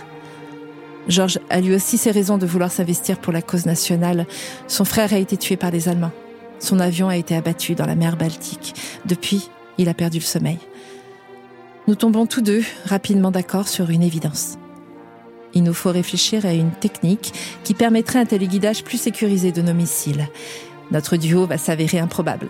Georges 1.07 1.39
a 1.49 1.59
lui 1.59 1.75
aussi 1.75 1.97
ses 1.97 2.11
raisons 2.11 2.37
de 2.37 2.45
vouloir 2.45 2.71
s'investir 2.71 3.19
pour 3.19 3.33
la 3.33 3.41
cause 3.41 3.65
nationale. 3.65 4.25
Son 4.67 4.85
frère 4.85 5.13
a 5.13 5.17
été 5.17 5.35
tué 5.35 5.57
par 5.57 5.71
les 5.71 5.89
Allemands. 5.89 6.13
Son 6.59 6.79
avion 6.79 7.09
a 7.09 7.17
été 7.17 7.35
abattu 7.35 7.75
dans 7.75 7.85
la 7.85 7.95
mer 7.95 8.15
Baltique. 8.15 8.73
Depuis, 9.05 9.49
il 9.77 9.89
a 9.89 9.93
perdu 9.93 10.19
le 10.19 10.23
sommeil. 10.23 10.59
Nous 11.87 11.95
tombons 11.95 12.25
tous 12.25 12.41
deux 12.41 12.63
rapidement 12.85 13.31
d'accord 13.31 13.67
sur 13.67 13.89
une 13.89 14.03
évidence. 14.03 14.57
Il 15.53 15.63
nous 15.63 15.73
faut 15.73 15.91
réfléchir 15.91 16.45
à 16.45 16.53
une 16.53 16.71
technique 16.71 17.33
qui 17.63 17.73
permettrait 17.73 18.19
un 18.19 18.25
téléguidage 18.25 18.83
plus 18.83 18.97
sécurisé 18.97 19.51
de 19.51 19.61
nos 19.61 19.73
missiles. 19.73 20.27
Notre 20.91 21.17
duo 21.17 21.45
va 21.45 21.57
s'avérer 21.57 21.99
improbable. 21.99 22.49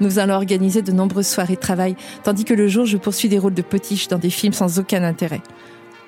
Nous 0.00 0.18
allons 0.18 0.34
organiser 0.34 0.82
de 0.82 0.92
nombreuses 0.92 1.28
soirées 1.28 1.54
de 1.54 1.60
travail, 1.60 1.96
tandis 2.24 2.44
que 2.44 2.54
le 2.54 2.66
jour, 2.66 2.84
je 2.86 2.96
poursuis 2.96 3.28
des 3.28 3.38
rôles 3.38 3.54
de 3.54 3.62
potiche 3.62 4.08
dans 4.08 4.18
des 4.18 4.30
films 4.30 4.52
sans 4.52 4.78
aucun 4.78 5.04
intérêt. 5.04 5.42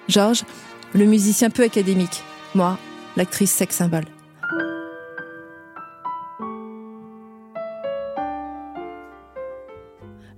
Georges, 0.08 0.44
le 0.94 1.04
musicien 1.04 1.50
peu 1.50 1.62
académique. 1.62 2.22
Moi, 2.54 2.78
l'actrice 3.16 3.52
sex 3.52 3.76
symbole. 3.76 4.04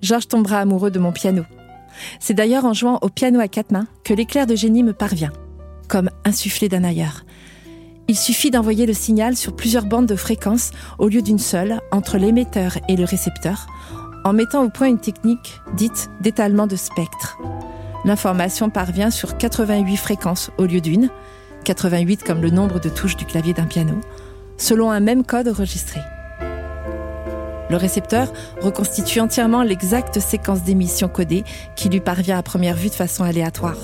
Georges 0.03 0.29
tombera 0.29 0.61
amoureux 0.61 0.91
de 0.91 0.99
mon 0.99 1.13
piano. 1.13 1.45
C'est 2.21 2.35
d'ailleurs 2.35 2.65
en 2.65 2.73
jouant 2.73 2.99
au 3.03 3.09
piano 3.09 3.41
à 3.41 3.49
quatre 3.49 3.73
mains 3.73 3.87
que 4.05 4.15
l'éclair 4.15 4.47
de 4.47 4.55
génie 4.55 4.83
me 4.83 4.93
parvient, 4.93 5.33
comme 5.89 6.11
insufflé 6.25 6.69
d'un 6.69 6.85
ailleurs. 6.85 7.25
Il 8.09 8.17
suffit 8.17 8.51
d'envoyer 8.51 8.87
le 8.87 8.95
signal 8.95 9.37
sur 9.37 9.55
plusieurs 9.55 9.85
bandes 9.85 10.07
de 10.07 10.17
fréquences 10.17 10.71
au 10.99 11.09
lieu 11.09 11.21
d'une 11.21 11.39
seule 11.39 11.81
entre 11.91 12.17
l'émetteur 12.17 12.79
et 12.89 12.97
le 12.97 13.05
récepteur, 13.05 13.67
en 14.25 14.33
mettant 14.33 14.65
au 14.65 14.71
point 14.71 14.89
une 14.89 15.01
technique 15.01 15.61
dite 15.75 16.09
d'étalement 16.21 16.67
de 16.67 16.77
spectre. 16.77 17.39
L'information 18.05 18.71
parvient 18.71 19.11
sur 19.11 19.37
88 19.37 19.97
fréquences 19.97 20.51
au 20.57 20.65
lieu 20.65 20.81
d'une, 20.81 21.11
88 21.65 22.23
comme 22.25 22.41
le 22.41 22.51
nombre 22.51 22.81
de 22.81 22.89
touches 22.89 23.17
du 23.17 23.27
clavier 23.27 23.53
d'un 23.53 23.67
piano, 23.67 23.95
selon 24.57 24.91
un 24.91 25.01
même 25.01 25.25
code 25.25 25.49
enregistré. 25.49 26.01
Le 27.71 27.77
récepteur 27.77 28.33
reconstitue 28.63 29.21
entièrement 29.21 29.63
l'exacte 29.63 30.21
séquence 30.21 30.63
d'émission 30.63 31.09
codée 31.09 31.45
qui 31.77 31.91
lui 31.91 32.01
parvient 32.01 32.39
à 32.39 32.43
première 32.43 32.77
vue 32.77 32.89
de 32.89 32.95
façon 32.95 33.25
aléatoire. 33.25 33.77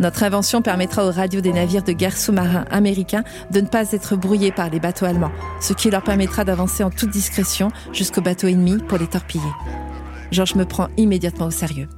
Notre 0.00 0.24
invention 0.24 0.60
permettra 0.60 1.06
aux 1.06 1.12
radios 1.12 1.40
des 1.40 1.52
navires 1.52 1.84
de 1.84 1.92
guerre 1.92 2.16
sous-marins 2.16 2.64
américains 2.70 3.22
de 3.52 3.60
ne 3.60 3.66
pas 3.66 3.92
être 3.92 4.16
brouillés 4.16 4.50
par 4.50 4.68
les 4.68 4.80
bateaux 4.80 5.04
allemands, 5.04 5.30
ce 5.60 5.72
qui 5.72 5.88
leur 5.88 6.02
permettra 6.02 6.44
d'avancer 6.44 6.82
en 6.82 6.90
toute 6.90 7.10
discrétion 7.10 7.70
jusqu'aux 7.92 8.20
bateaux 8.20 8.48
ennemis 8.48 8.78
pour 8.78 8.98
les 8.98 9.06
torpiller. 9.06 9.52
Georges 10.32 10.56
me 10.56 10.64
prend 10.64 10.88
immédiatement 10.96 11.46
au 11.46 11.52
sérieux. 11.52 11.88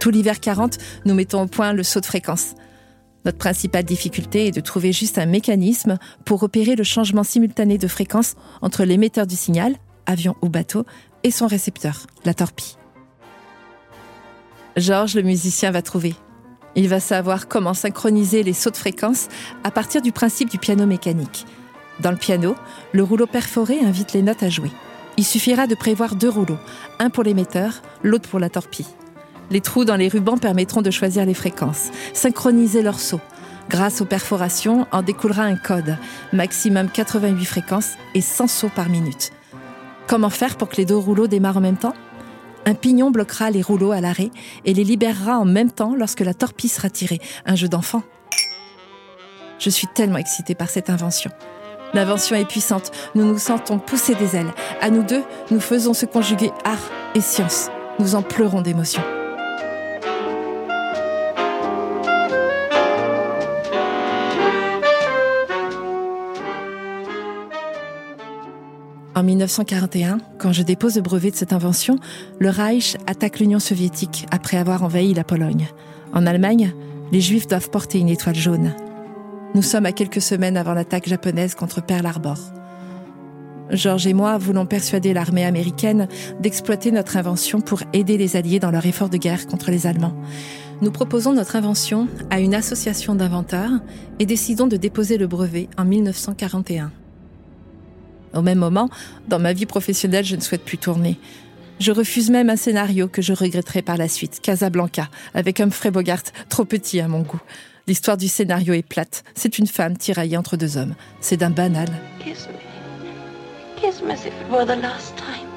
Tout 0.00 0.10
l'hiver 0.10 0.40
40, 0.40 0.78
nous 1.04 1.14
mettons 1.14 1.42
au 1.42 1.46
point 1.46 1.72
le 1.72 1.84
saut 1.84 2.00
de 2.00 2.06
fréquence. 2.06 2.54
Notre 3.24 3.38
principale 3.38 3.84
difficulté 3.84 4.46
est 4.46 4.50
de 4.54 4.60
trouver 4.60 4.92
juste 4.92 5.18
un 5.18 5.26
mécanisme 5.26 5.98
pour 6.24 6.42
opérer 6.42 6.74
le 6.74 6.84
changement 6.84 7.22
simultané 7.22 7.78
de 7.78 7.86
fréquence 7.86 8.34
entre 8.62 8.82
l'émetteur 8.82 9.26
du 9.26 9.36
signal, 9.36 9.76
avion 10.06 10.34
ou 10.42 10.48
bateau, 10.48 10.84
et 11.22 11.30
son 11.30 11.46
récepteur, 11.46 12.06
la 12.24 12.34
torpille. 12.34 12.76
Georges, 14.76 15.14
le 15.14 15.22
musicien, 15.22 15.70
va 15.70 15.82
trouver. 15.82 16.14
Il 16.76 16.88
va 16.88 17.00
savoir 17.00 17.48
comment 17.48 17.74
synchroniser 17.74 18.42
les 18.42 18.52
sauts 18.52 18.70
de 18.70 18.76
fréquence 18.76 19.28
à 19.64 19.70
partir 19.70 20.02
du 20.02 20.12
principe 20.12 20.50
du 20.50 20.58
piano 20.58 20.86
mécanique. 20.86 21.46
Dans 22.00 22.10
le 22.10 22.16
piano, 22.16 22.54
le 22.92 23.02
rouleau 23.02 23.26
perforé 23.26 23.80
invite 23.80 24.12
les 24.12 24.22
notes 24.22 24.42
à 24.42 24.48
jouer. 24.48 24.70
Il 25.16 25.24
suffira 25.24 25.66
de 25.66 25.74
prévoir 25.74 26.14
deux 26.14 26.30
rouleaux, 26.30 26.58
un 26.98 27.10
pour 27.10 27.24
l'émetteur, 27.24 27.82
l'autre 28.02 28.28
pour 28.28 28.38
la 28.38 28.48
torpille. 28.48 28.86
Les 29.50 29.60
trous 29.60 29.84
dans 29.84 29.96
les 29.96 30.08
rubans 30.08 30.38
permettront 30.38 30.80
de 30.80 30.90
choisir 30.90 31.26
les 31.26 31.34
fréquences, 31.34 31.90
synchroniser 32.14 32.82
leurs 32.82 33.00
sauts. 33.00 33.20
Grâce 33.68 34.00
aux 34.00 34.06
perforations, 34.06 34.86
en 34.92 35.02
découlera 35.02 35.42
un 35.42 35.56
code, 35.56 35.96
maximum 36.32 36.88
88 36.88 37.44
fréquences 37.44 37.92
et 38.14 38.20
100 38.20 38.46
sauts 38.46 38.70
par 38.74 38.88
minute. 38.88 39.32
Comment 40.06 40.30
faire 40.30 40.56
pour 40.56 40.68
que 40.68 40.76
les 40.76 40.84
deux 40.84 40.96
rouleaux 40.96 41.26
démarrent 41.26 41.58
en 41.58 41.60
même 41.60 41.76
temps? 41.76 41.94
Un 42.66 42.74
pignon 42.74 43.10
bloquera 43.10 43.50
les 43.50 43.62
rouleaux 43.62 43.92
à 43.92 44.00
l'arrêt 44.00 44.30
et 44.64 44.74
les 44.74 44.84
libérera 44.84 45.38
en 45.38 45.44
même 45.44 45.70
temps 45.70 45.94
lorsque 45.94 46.20
la 46.20 46.34
torpille 46.34 46.70
sera 46.70 46.90
tirée. 46.90 47.20
Un 47.46 47.56
jeu 47.56 47.68
d'enfant. 47.68 48.02
Je 49.58 49.70
suis 49.70 49.86
tellement 49.86 50.18
excitée 50.18 50.54
par 50.54 50.70
cette 50.70 50.90
invention. 50.90 51.30
L'invention 51.92 52.36
est 52.36 52.44
puissante, 52.44 52.92
nous 53.14 53.24
nous 53.24 53.38
sentons 53.38 53.78
pousser 53.78 54.14
des 54.14 54.36
ailes. 54.36 54.52
À 54.80 54.90
nous 54.90 55.02
deux, 55.02 55.22
nous 55.50 55.60
faisons 55.60 55.92
se 55.92 56.06
conjuguer 56.06 56.50
art 56.64 56.90
et 57.14 57.20
science. 57.20 57.68
Nous 57.98 58.14
en 58.14 58.22
pleurons 58.22 58.62
d'émotion. 58.62 59.02
En 69.20 69.22
1941, 69.22 70.16
quand 70.38 70.54
je 70.54 70.62
dépose 70.62 70.96
le 70.96 71.02
brevet 71.02 71.30
de 71.30 71.36
cette 71.36 71.52
invention, 71.52 71.98
le 72.38 72.48
Reich 72.48 72.96
attaque 73.06 73.38
l'Union 73.38 73.58
soviétique 73.58 74.24
après 74.30 74.56
avoir 74.56 74.82
envahi 74.82 75.12
la 75.12 75.24
Pologne. 75.24 75.68
En 76.14 76.26
Allemagne, 76.26 76.72
les 77.12 77.20
Juifs 77.20 77.46
doivent 77.46 77.68
porter 77.68 77.98
une 77.98 78.08
étoile 78.08 78.34
jaune. 78.34 78.72
Nous 79.54 79.60
sommes 79.60 79.84
à 79.84 79.92
quelques 79.92 80.22
semaines 80.22 80.56
avant 80.56 80.72
l'attaque 80.72 81.06
japonaise 81.06 81.54
contre 81.54 81.84
Pearl 81.84 82.06
Harbor. 82.06 82.38
Georges 83.68 84.06
et 84.06 84.14
moi 84.14 84.38
voulons 84.38 84.64
persuader 84.64 85.12
l'armée 85.12 85.44
américaine 85.44 86.08
d'exploiter 86.40 86.90
notre 86.90 87.18
invention 87.18 87.60
pour 87.60 87.82
aider 87.92 88.16
les 88.16 88.36
Alliés 88.36 88.58
dans 88.58 88.70
leur 88.70 88.86
effort 88.86 89.10
de 89.10 89.18
guerre 89.18 89.46
contre 89.46 89.70
les 89.70 89.86
Allemands. 89.86 90.16
Nous 90.80 90.92
proposons 90.92 91.34
notre 91.34 91.56
invention 91.56 92.08
à 92.30 92.40
une 92.40 92.54
association 92.54 93.14
d'inventeurs 93.14 93.82
et 94.18 94.24
décidons 94.24 94.66
de 94.66 94.78
déposer 94.78 95.18
le 95.18 95.26
brevet 95.26 95.68
en 95.76 95.84
1941. 95.84 96.90
Au 98.34 98.42
même 98.42 98.58
moment, 98.58 98.88
dans 99.28 99.38
ma 99.38 99.52
vie 99.52 99.66
professionnelle, 99.66 100.24
je 100.24 100.36
ne 100.36 100.40
souhaite 100.40 100.64
plus 100.64 100.78
tourner. 100.78 101.18
Je 101.80 101.92
refuse 101.92 102.30
même 102.30 102.50
un 102.50 102.56
scénario 102.56 103.08
que 103.08 103.22
je 103.22 103.32
regretterai 103.32 103.82
par 103.82 103.96
la 103.96 104.06
suite, 104.06 104.40
Casablanca, 104.42 105.08
avec 105.34 105.60
Humphrey 105.60 105.90
Bogart, 105.90 106.22
trop 106.48 106.64
petit 106.64 107.00
à 107.00 107.08
mon 107.08 107.22
goût. 107.22 107.40
L'histoire 107.86 108.16
du 108.16 108.28
scénario 108.28 108.74
est 108.74 108.86
plate. 108.86 109.24
C'est 109.34 109.58
une 109.58 109.66
femme 109.66 109.96
tiraillée 109.96 110.36
entre 110.36 110.56
deux 110.56 110.76
hommes. 110.76 110.94
C'est 111.20 111.38
d'un 111.38 111.50
banal. 111.50 111.88
Kiss 112.22 112.46
me. 112.46 113.80
Kiss 113.80 114.02
me 114.02 114.10
as 114.10 114.26
if 114.26 114.26
it 114.26 114.50
were 114.50 114.64
the 114.64 114.80
last 114.80 115.16
time. 115.16 115.48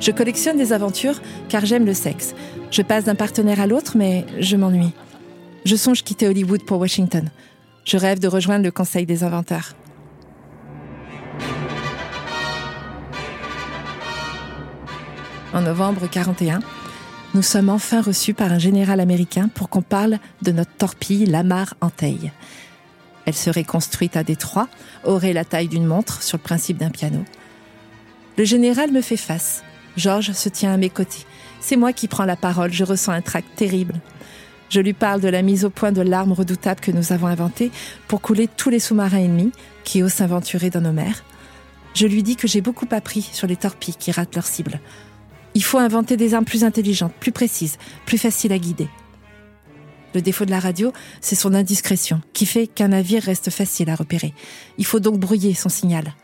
Je 0.00 0.10
collectionne 0.12 0.56
des 0.56 0.72
aventures 0.72 1.20
car 1.50 1.66
j'aime 1.66 1.84
le 1.84 1.94
sexe. 1.94 2.34
Je 2.70 2.80
passe 2.80 3.04
d'un 3.04 3.14
partenaire 3.14 3.60
à 3.60 3.66
l'autre, 3.66 3.96
mais 3.96 4.24
je 4.38 4.56
m'ennuie. 4.56 4.92
Je 5.66 5.76
songe 5.76 6.02
quitter 6.02 6.26
Hollywood 6.26 6.64
pour 6.64 6.78
Washington. 6.78 7.28
Je 7.84 7.98
rêve 7.98 8.18
de 8.18 8.28
rejoindre 8.28 8.64
le 8.64 8.70
Conseil 8.70 9.04
des 9.04 9.24
inventeurs. 9.24 9.74
En 15.52 15.62
novembre 15.62 16.08
41, 16.08 16.60
nous 17.34 17.42
sommes 17.42 17.68
enfin 17.68 18.00
reçus 18.00 18.34
par 18.34 18.52
un 18.52 18.58
général 18.58 19.00
américain 19.00 19.48
pour 19.52 19.68
qu'on 19.68 19.82
parle 19.82 20.18
de 20.42 20.52
notre 20.52 20.72
torpille 20.72 21.26
Lamar 21.26 21.74
Anteille. 21.80 22.32
Elle 23.26 23.34
serait 23.34 23.64
construite 23.64 24.16
à 24.16 24.24
Détroit, 24.24 24.68
aurait 25.04 25.32
la 25.32 25.44
taille 25.44 25.68
d'une 25.68 25.86
montre 25.86 26.22
sur 26.22 26.38
le 26.38 26.42
principe 26.42 26.78
d'un 26.78 26.90
piano. 26.90 27.24
Le 28.38 28.44
général 28.44 28.90
me 28.90 29.00
fait 29.00 29.16
face. 29.16 29.62
Georges 29.96 30.32
se 30.32 30.48
tient 30.48 30.72
à 30.72 30.76
mes 30.76 30.90
côtés. 30.90 31.26
C'est 31.60 31.76
moi 31.76 31.92
qui 31.92 32.08
prends 32.08 32.24
la 32.24 32.36
parole, 32.36 32.72
je 32.72 32.84
ressens 32.84 33.12
un 33.12 33.20
trac 33.20 33.44
terrible. 33.56 34.00
Je 34.68 34.80
lui 34.80 34.92
parle 34.92 35.20
de 35.20 35.28
la 35.28 35.42
mise 35.42 35.64
au 35.64 35.70
point 35.70 35.92
de 35.92 36.00
l'arme 36.00 36.32
redoutable 36.32 36.80
que 36.80 36.92
nous 36.92 37.12
avons 37.12 37.26
inventée 37.26 37.72
pour 38.06 38.20
couler 38.20 38.48
tous 38.48 38.70
les 38.70 38.78
sous-marins 38.78 39.18
ennemis 39.18 39.52
qui 39.84 40.02
osent 40.02 40.12
s'aventurer 40.12 40.70
dans 40.70 40.80
nos 40.80 40.92
mers. 40.92 41.24
Je 41.94 42.06
lui 42.06 42.22
dis 42.22 42.36
que 42.36 42.46
j'ai 42.46 42.60
beaucoup 42.60 42.86
appris 42.92 43.22
sur 43.32 43.48
les 43.48 43.56
torpilles 43.56 43.96
qui 43.96 44.12
ratent 44.12 44.36
leur 44.36 44.46
cible. 44.46 44.80
Il 45.54 45.64
faut 45.64 45.78
inventer 45.78 46.16
des 46.16 46.34
armes 46.34 46.44
plus 46.44 46.64
intelligentes, 46.64 47.14
plus 47.18 47.32
précises, 47.32 47.78
plus 48.06 48.18
faciles 48.18 48.52
à 48.52 48.58
guider. 48.58 48.88
Le 50.14 50.22
défaut 50.22 50.44
de 50.44 50.50
la 50.50 50.60
radio, 50.60 50.92
c'est 51.20 51.36
son 51.36 51.54
indiscrétion, 51.54 52.20
qui 52.32 52.46
fait 52.46 52.66
qu'un 52.66 52.88
navire 52.88 53.22
reste 53.22 53.50
facile 53.50 53.90
à 53.90 53.94
repérer. 53.94 54.34
Il 54.78 54.84
faut 54.84 55.00
donc 55.00 55.18
brouiller 55.18 55.54
son 55.54 55.68
signal. 55.68 56.14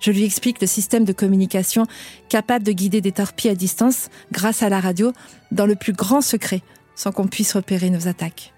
Je 0.00 0.10
lui 0.10 0.24
explique 0.24 0.60
le 0.60 0.66
système 0.66 1.04
de 1.04 1.12
communication 1.12 1.86
capable 2.28 2.64
de 2.64 2.72
guider 2.72 3.00
des 3.00 3.12
torpilles 3.12 3.50
à 3.50 3.54
distance 3.54 4.08
grâce 4.32 4.62
à 4.62 4.68
la 4.68 4.80
radio 4.80 5.12
dans 5.50 5.66
le 5.66 5.76
plus 5.76 5.94
grand 5.94 6.20
secret, 6.20 6.62
sans 6.94 7.12
qu'on 7.12 7.26
puisse 7.26 7.54
repérer 7.54 7.88
nos 7.88 8.06
attaques. 8.06 8.52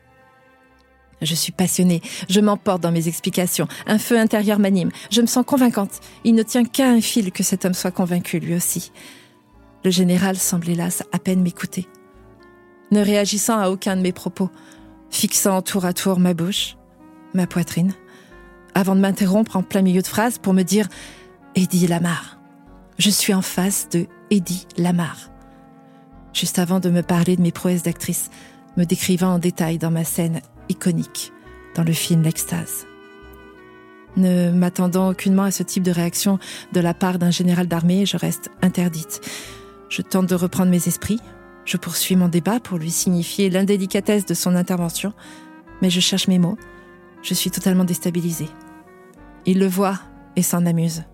Je 1.22 1.34
suis 1.34 1.52
passionnée, 1.52 2.00
je 2.28 2.40
m'emporte 2.40 2.80
dans 2.80 2.92
mes 2.92 3.08
explications, 3.08 3.66
un 3.86 3.98
feu 3.98 4.18
intérieur 4.18 4.58
m'anime, 4.58 4.90
je 5.10 5.20
me 5.20 5.26
sens 5.26 5.44
convaincante. 5.44 6.00
Il 6.24 6.34
ne 6.34 6.42
tient 6.42 6.64
qu'à 6.64 6.88
un 6.88 7.00
fil 7.00 7.32
que 7.32 7.42
cet 7.42 7.64
homme 7.64 7.74
soit 7.74 7.90
convaincu 7.90 8.38
lui 8.38 8.54
aussi. 8.54 8.92
Le 9.84 9.90
général 9.90 10.36
semble 10.36 10.68
hélas 10.68 11.02
à 11.12 11.18
peine 11.18 11.42
m'écouter. 11.42 11.86
Ne 12.90 13.00
réagissant 13.00 13.58
à 13.58 13.68
aucun 13.68 13.96
de 13.96 14.02
mes 14.02 14.12
propos, 14.12 14.50
fixant 15.10 15.62
tour 15.62 15.84
à 15.84 15.92
tour 15.92 16.18
ma 16.18 16.34
bouche, 16.34 16.76
ma 17.34 17.46
poitrine, 17.46 17.92
avant 18.74 18.94
de 18.94 19.00
m'interrompre 19.00 19.56
en 19.56 19.62
plein 19.62 19.82
milieu 19.82 20.02
de 20.02 20.06
phrase 20.06 20.38
pour 20.38 20.54
me 20.54 20.62
dire 20.62 20.88
Eddie 21.54 21.86
Lamar. 21.86 22.38
Je 22.98 23.10
suis 23.10 23.34
en 23.34 23.42
face 23.42 23.88
de 23.90 24.06
Eddie 24.30 24.66
Lamar. 24.76 25.30
Juste 26.32 26.58
avant 26.58 26.80
de 26.80 26.90
me 26.90 27.02
parler 27.02 27.36
de 27.36 27.42
mes 27.42 27.52
prouesses 27.52 27.82
d'actrice, 27.82 28.30
me 28.76 28.84
décrivant 28.84 29.34
en 29.34 29.38
détail 29.38 29.78
dans 29.78 29.90
ma 29.90 30.04
scène 30.04 30.40
iconique 30.68 31.32
dans 31.74 31.84
le 31.84 31.92
film 31.92 32.22
L'Extase. 32.22 32.86
Ne 34.16 34.50
m'attendant 34.50 35.10
aucunement 35.10 35.44
à 35.44 35.50
ce 35.50 35.62
type 35.62 35.82
de 35.82 35.90
réaction 35.90 36.38
de 36.72 36.80
la 36.80 36.94
part 36.94 37.18
d'un 37.18 37.30
général 37.30 37.68
d'armée, 37.68 38.06
je 38.06 38.16
reste 38.16 38.50
interdite. 38.62 39.20
Je 39.88 40.02
tente 40.02 40.26
de 40.26 40.34
reprendre 40.34 40.70
mes 40.70 40.88
esprits. 40.88 41.20
Je 41.64 41.76
poursuis 41.76 42.16
mon 42.16 42.28
débat 42.28 42.60
pour 42.60 42.78
lui 42.78 42.90
signifier 42.90 43.50
l'indélicatesse 43.50 44.26
de 44.26 44.34
son 44.34 44.54
intervention, 44.54 45.12
mais 45.82 45.90
je 45.90 46.00
cherche 46.00 46.28
mes 46.28 46.38
mots. 46.38 46.58
Je 47.22 47.34
suis 47.34 47.50
totalement 47.50 47.84
déstabilisée. 47.84 48.48
Il 49.44 49.58
le 49.58 49.66
voit 49.66 49.98
et 50.36 50.42
s'en 50.42 50.66
amuse. 50.66 51.04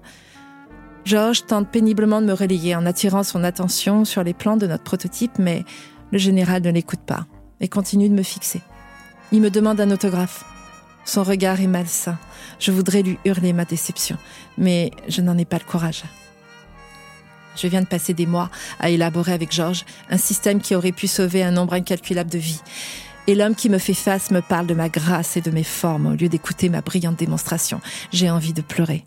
Georges 1.04 1.46
tente 1.46 1.70
péniblement 1.70 2.20
de 2.20 2.26
me 2.26 2.32
relayer 2.32 2.74
en 2.74 2.86
attirant 2.86 3.22
son 3.22 3.44
attention 3.44 4.04
sur 4.04 4.22
les 4.22 4.34
plans 4.34 4.56
de 4.56 4.66
notre 4.66 4.84
prototype, 4.84 5.38
mais 5.38 5.64
le 6.12 6.18
général 6.18 6.62
ne 6.62 6.70
l'écoute 6.70 7.00
pas 7.04 7.26
et 7.60 7.68
continue 7.68 8.08
de 8.08 8.14
me 8.14 8.22
fixer. 8.22 8.62
Il 9.32 9.40
me 9.40 9.50
demande 9.50 9.80
un 9.80 9.90
autographe. 9.90 10.44
Son 11.04 11.22
regard 11.22 11.60
est 11.60 11.66
malsain. 11.66 12.18
Je 12.58 12.72
voudrais 12.72 13.02
lui 13.02 13.18
hurler 13.24 13.52
ma 13.52 13.64
déception, 13.64 14.16
mais 14.56 14.90
je 15.08 15.20
n'en 15.20 15.36
ai 15.36 15.44
pas 15.44 15.58
le 15.58 15.70
courage. 15.70 16.04
Je 17.56 17.66
viens 17.66 17.82
de 17.82 17.86
passer 17.86 18.14
des 18.14 18.26
mois 18.26 18.50
à 18.80 18.90
élaborer 18.90 19.32
avec 19.32 19.52
Georges 19.52 19.84
un 20.10 20.18
système 20.18 20.60
qui 20.60 20.74
aurait 20.74 20.92
pu 20.92 21.06
sauver 21.06 21.42
un 21.42 21.52
nombre 21.52 21.74
incalculable 21.74 22.30
de 22.30 22.38
vies. 22.38 22.60
Et 23.26 23.34
l'homme 23.34 23.54
qui 23.54 23.70
me 23.70 23.78
fait 23.78 23.94
face 23.94 24.30
me 24.30 24.42
parle 24.42 24.66
de 24.66 24.74
ma 24.74 24.88
grâce 24.88 25.36
et 25.36 25.40
de 25.40 25.50
mes 25.50 25.64
formes 25.64 26.06
au 26.06 26.14
lieu 26.14 26.28
d'écouter 26.28 26.68
ma 26.68 26.82
brillante 26.82 27.18
démonstration. 27.18 27.80
J'ai 28.12 28.30
envie 28.30 28.52
de 28.52 28.60
pleurer. 28.60 29.06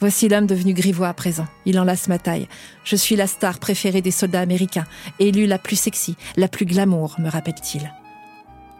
Voici 0.00 0.28
l'homme 0.28 0.46
devenu 0.46 0.74
grivois 0.74 1.08
à 1.08 1.14
présent. 1.14 1.46
Il 1.64 1.80
enlace 1.80 2.06
ma 2.06 2.18
taille. 2.18 2.46
Je 2.84 2.94
suis 2.94 3.16
la 3.16 3.26
star 3.26 3.58
préférée 3.58 4.00
des 4.00 4.12
soldats 4.12 4.40
américains, 4.40 4.86
élue 5.18 5.46
la 5.46 5.58
plus 5.58 5.74
sexy, 5.74 6.16
la 6.36 6.46
plus 6.46 6.66
glamour, 6.66 7.16
me 7.18 7.28
rappelle-t-il. 7.28 7.92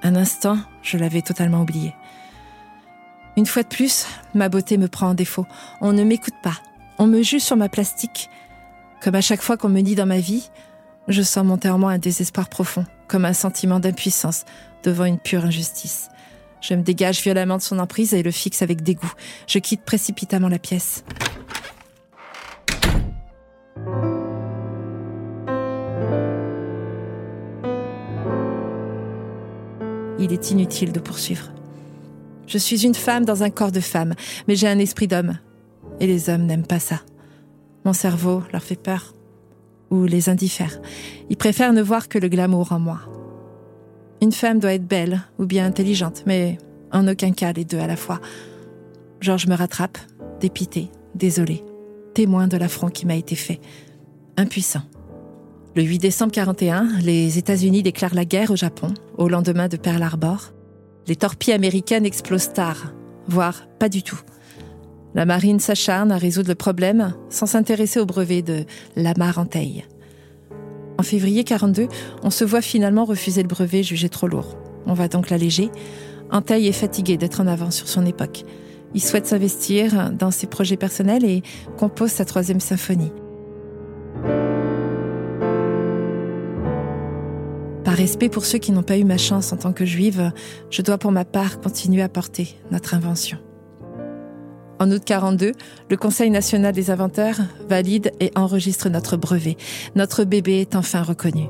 Un 0.04 0.14
instant, 0.14 0.58
je 0.82 0.96
l'avais 0.96 1.22
totalement 1.22 1.62
oublié. 1.62 1.92
Une 3.36 3.46
fois 3.46 3.64
de 3.64 3.68
plus, 3.68 4.06
ma 4.34 4.48
beauté 4.48 4.78
me 4.78 4.86
prend 4.86 5.08
en 5.08 5.14
défaut. 5.14 5.46
On 5.80 5.92
ne 5.92 6.04
m'écoute 6.04 6.34
pas. 6.40 6.60
On 6.98 7.08
me 7.08 7.22
juge 7.22 7.42
sur 7.42 7.56
ma 7.56 7.68
plastique. 7.68 8.30
Comme 9.02 9.14
à 9.14 9.20
chaque 9.20 9.42
fois 9.42 9.56
qu'on 9.56 9.68
me 9.68 9.80
dit 9.80 9.94
dans 9.94 10.06
ma 10.06 10.18
vie, 10.18 10.50
je 11.06 11.22
sens 11.22 11.44
monter 11.44 11.68
en 11.68 11.78
moi 11.78 11.92
un 11.92 11.98
désespoir 11.98 12.48
profond, 12.48 12.84
comme 13.06 13.24
un 13.24 13.32
sentiment 13.32 13.80
d'impuissance 13.80 14.44
devant 14.82 15.04
une 15.04 15.18
pure 15.18 15.44
injustice. 15.44 16.08
Je 16.61 16.74
me 16.74 16.82
dégage 16.82 17.22
violemment 17.22 17.56
de 17.56 17.62
son 17.62 17.78
emprise 17.78 18.12
et 18.12 18.22
le 18.22 18.32
fixe 18.32 18.62
avec 18.62 18.82
dégoût. 18.82 19.12
Je 19.46 19.61
quitte 19.61 19.84
précipitamment 19.84 20.48
la 20.48 20.58
pièce. 20.58 21.04
Il 30.18 30.32
est 30.32 30.50
inutile 30.50 30.90
de 30.92 30.98
poursuivre. 30.98 31.52
Je 32.48 32.58
suis 32.58 32.84
une 32.84 32.94
femme 32.94 33.24
dans 33.24 33.44
un 33.44 33.50
corps 33.50 33.70
de 33.70 33.80
femme, 33.80 34.14
mais 34.48 34.56
j'ai 34.56 34.66
un 34.66 34.80
esprit 34.80 35.06
d'homme. 35.06 35.38
Et 36.00 36.08
les 36.08 36.28
hommes 36.28 36.46
n'aiment 36.46 36.66
pas 36.66 36.80
ça. 36.80 37.00
Mon 37.88 37.94
cerveau 37.94 38.42
leur 38.53 38.62
fait 38.62 38.77
peur 38.77 39.14
ou 39.90 40.05
les 40.05 40.29
indiffère. 40.29 40.79
Ils 41.31 41.38
préfèrent 41.38 41.72
ne 41.72 41.81
voir 41.81 42.11
que 42.11 42.18
le 42.18 42.29
glamour 42.29 42.72
en 42.72 42.79
moi. 42.79 43.01
Une 44.20 44.31
femme 44.31 44.59
doit 44.59 44.74
être 44.74 44.87
belle 44.87 45.22
ou 45.38 45.46
bien 45.46 45.64
intelligente, 45.64 46.24
mais 46.27 46.59
en 46.92 47.09
aucun 47.09 47.33
cas 47.33 47.55
les 47.55 47.64
deux 47.64 47.79
à 47.79 47.87
la 47.87 47.96
fois. 47.96 48.20
Georges 49.22 49.46
me 49.46 49.55
rattrape, 49.55 49.96
dépité, 50.38 50.90
désolé, 51.14 51.64
témoin 52.12 52.46
de 52.46 52.59
l'affront 52.59 52.90
qui 52.90 53.07
m'a 53.07 53.16
été 53.16 53.37
fait, 53.37 53.59
impuissant. 54.37 54.83
Le 55.74 55.83
8 55.83 55.98
décembre 55.98 56.33
41, 56.33 56.98
les 57.01 57.38
États-Unis 57.38 57.83
déclarent 57.83 58.14
la 58.14 58.27
guerre 58.27 58.51
au 58.51 58.57
Japon, 58.57 58.92
au 59.16 59.31
lendemain 59.31 59.68
de 59.68 59.79
Pearl 59.79 60.03
Harbor. 60.03 60.53
Les 61.07 61.16
torpilles 61.16 61.55
américaines 61.55 62.05
explosent 62.05 62.53
tard, 62.53 62.92
voire 63.29 63.66
pas 63.79 63.88
du 63.88 64.03
tout. 64.03 64.20
La 65.14 65.25
marine 65.25 65.61
s'acharne 65.61 66.12
à 66.12 66.18
résoudre 66.18 66.49
le 66.49 66.55
problème 66.55 67.14
sans 67.31 67.47
s'intéresser 67.47 67.99
au 67.99 68.07
brevet 68.07 68.42
de 68.42 68.64
la 68.97 69.14
Anteille. 69.37 69.85
En 70.99 71.03
février 71.03 71.44
42, 71.44 71.88
on 72.23 72.31
se 72.31 72.44
voit 72.44 72.61
finalement 72.61 73.05
refuser 73.05 73.42
le 73.42 73.49
brevet 73.49 73.83
jugé 73.83 74.09
trop 74.09 74.27
lourd. 74.27 74.57
On 74.87 74.94
va 74.94 75.09
donc 75.09 75.31
l'alléger. 75.31 75.71
Anteille 76.31 76.66
est 76.66 76.73
fatigué 76.73 77.16
d'être 77.16 77.40
en 77.40 77.47
avance 77.47 77.77
sur 77.77 77.88
son 77.88 78.05
époque. 78.05 78.44
Il 78.94 79.03
souhaite 79.03 79.27
s'investir 79.27 80.11
dans 80.12 80.31
ses 80.31 80.47
projets 80.47 80.77
personnels 80.77 81.25
et 81.25 81.42
compose 81.77 82.11
sa 82.11 82.25
troisième 82.25 82.61
symphonie. 82.61 83.12
Par 87.85 87.94
respect 87.94 88.29
pour 88.29 88.44
ceux 88.44 88.59
qui 88.59 88.73
n'ont 88.73 88.83
pas 88.83 88.99
eu 88.99 89.05
ma 89.05 89.18
chance 89.18 89.53
en 89.53 89.57
tant 89.57 89.73
que 89.73 89.87
juive, 89.87 90.33
je 90.71 90.83
dois 90.83 90.99
pour 90.99 91.12
ma 91.12 91.25
part 91.25 91.61
continuer 91.61 92.03
à 92.03 92.09
porter 92.09 92.57
notre 92.71 92.94
invention. 92.94 93.38
En 94.80 94.90
août 94.90 95.02
42, 95.04 95.52
le 95.90 95.96
Conseil 95.96 96.30
national 96.30 96.72
des 96.72 96.90
inventeurs 96.90 97.36
valide 97.68 98.12
et 98.20 98.30
enregistre 98.36 98.88
notre 98.88 99.16
brevet. 99.16 99.56
Notre 99.96 100.24
bébé 100.24 100.60
est 100.60 100.76
enfin 100.76 101.02
reconnu. 101.02 101.48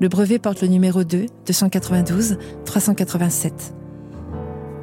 Le 0.00 0.08
brevet 0.08 0.38
porte 0.38 0.62
le 0.62 0.68
numéro 0.68 1.04
2, 1.04 1.26
292 1.46 2.36
387. 2.64 3.74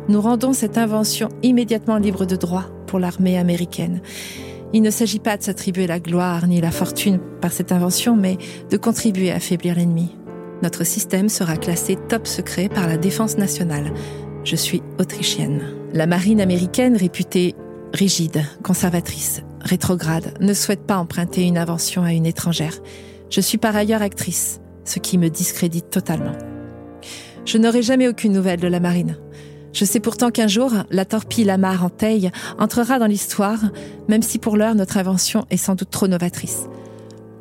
Nous 0.08 0.22
rendons 0.22 0.54
cette 0.54 0.78
invention 0.78 1.30
immédiatement 1.44 1.98
libre 1.98 2.26
de 2.26 2.36
droit 2.36 2.66
pour 2.88 3.00
l'armée 3.00 3.38
américaine. 3.38 4.02
Il 4.74 4.82
ne 4.82 4.90
s'agit 4.90 5.20
pas 5.20 5.36
de 5.36 5.44
s'attribuer 5.44 5.86
la 5.86 6.00
gloire 6.00 6.48
ni 6.48 6.62
la 6.62 6.72
fortune 6.72 7.20
par 7.42 7.52
cette 7.52 7.72
invention, 7.72 8.16
mais 8.16 8.38
de 8.70 8.78
contribuer 8.78 9.32
à 9.32 9.36
affaiblir 9.36 9.76
l'ennemi 9.76 10.16
notre 10.62 10.84
système 10.84 11.30
sera 11.30 11.58
classé 11.58 11.98
top 12.08 12.28
secret 12.28 12.70
par 12.70 12.88
la 12.88 12.98
Défense 12.98 13.38
nationale. 13.38 13.92
Je 14.44 14.56
suis 14.56 14.82
autrichienne. 15.00 15.62
La 15.94 16.06
marine 16.06 16.42
américaine, 16.42 16.96
réputée 16.96 17.56
rigide, 17.94 18.44
conservatrice, 18.64 19.42
rétrograde, 19.62 20.34
ne 20.40 20.54
souhaite 20.54 20.86
pas 20.86 20.98
emprunter 20.98 21.44
une 21.44 21.58
invention 21.58 22.04
à 22.04 22.14
une 22.14 22.26
étrangère. 22.26 22.80
Je 23.30 23.42
suis 23.42 23.58
par 23.58 23.76
ailleurs 23.76 24.02
actrice, 24.02 24.62
ce 24.86 25.00
qui 25.00 25.18
me 25.18 25.30
discrédite 25.30 25.90
totalement. 25.90 26.34
Je 27.46 27.58
n'aurai 27.58 27.82
jamais 27.82 28.08
aucune 28.08 28.34
nouvelle 28.34 28.60
de 28.60 28.68
la 28.68 28.80
marine. 28.80 29.18
Je 29.74 29.86
sais 29.86 30.00
pourtant 30.00 30.32
qu'un 30.32 30.48
jour, 30.48 30.72
la 30.90 31.06
torpille 31.06 31.46
Lamar 31.46 31.86
en 31.86 31.90
taille 31.90 32.32
entrera 32.60 33.00
dans 33.00 33.08
l'histoire, 33.08 33.60
même 34.10 34.22
si 34.22 34.38
pour 34.38 34.58
l'heure 34.58 34.76
notre 34.76 34.98
invention 34.98 35.46
est 35.50 35.58
sans 35.58 35.76
doute 35.76 35.90
trop 35.90 36.08
novatrice. 36.08 36.68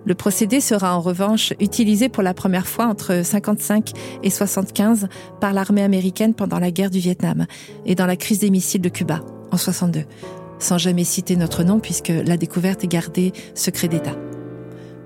Le 0.07 0.15
procédé 0.15 0.61
sera 0.61 0.97
en 0.97 1.01
revanche 1.01 1.53
utilisé 1.61 2.09
pour 2.09 2.23
la 2.23 2.33
première 2.33 2.67
fois 2.67 2.87
entre 2.87 3.23
55 3.25 3.93
et 4.23 4.31
75 4.31 5.09
par 5.41 5.53
l'armée 5.53 5.83
américaine 5.83 6.35
pendant 6.35 6.59
la 6.59 6.71
guerre 6.71 6.91
du 6.91 7.01
Vietnam 7.01 7.47
et 7.85 7.95
dans 7.95 8.07
la 8.07 8.17
crise 8.17 8.39
des 8.39 8.51
missiles 8.51 8.81
de 8.81 8.89
Cuba 8.89 9.21
en 9.53 9.57
62, 9.57 10.05
sans 10.61 10.79
jamais 10.79 11.05
citer 11.05 11.37
notre 11.37 11.65
nom 11.65 11.81
puisque 11.81 12.09
la 12.09 12.37
découverte 12.37 12.85
est 12.85 12.89
gardée 12.89 13.33
secret 13.55 13.89
d'État. 13.89 14.17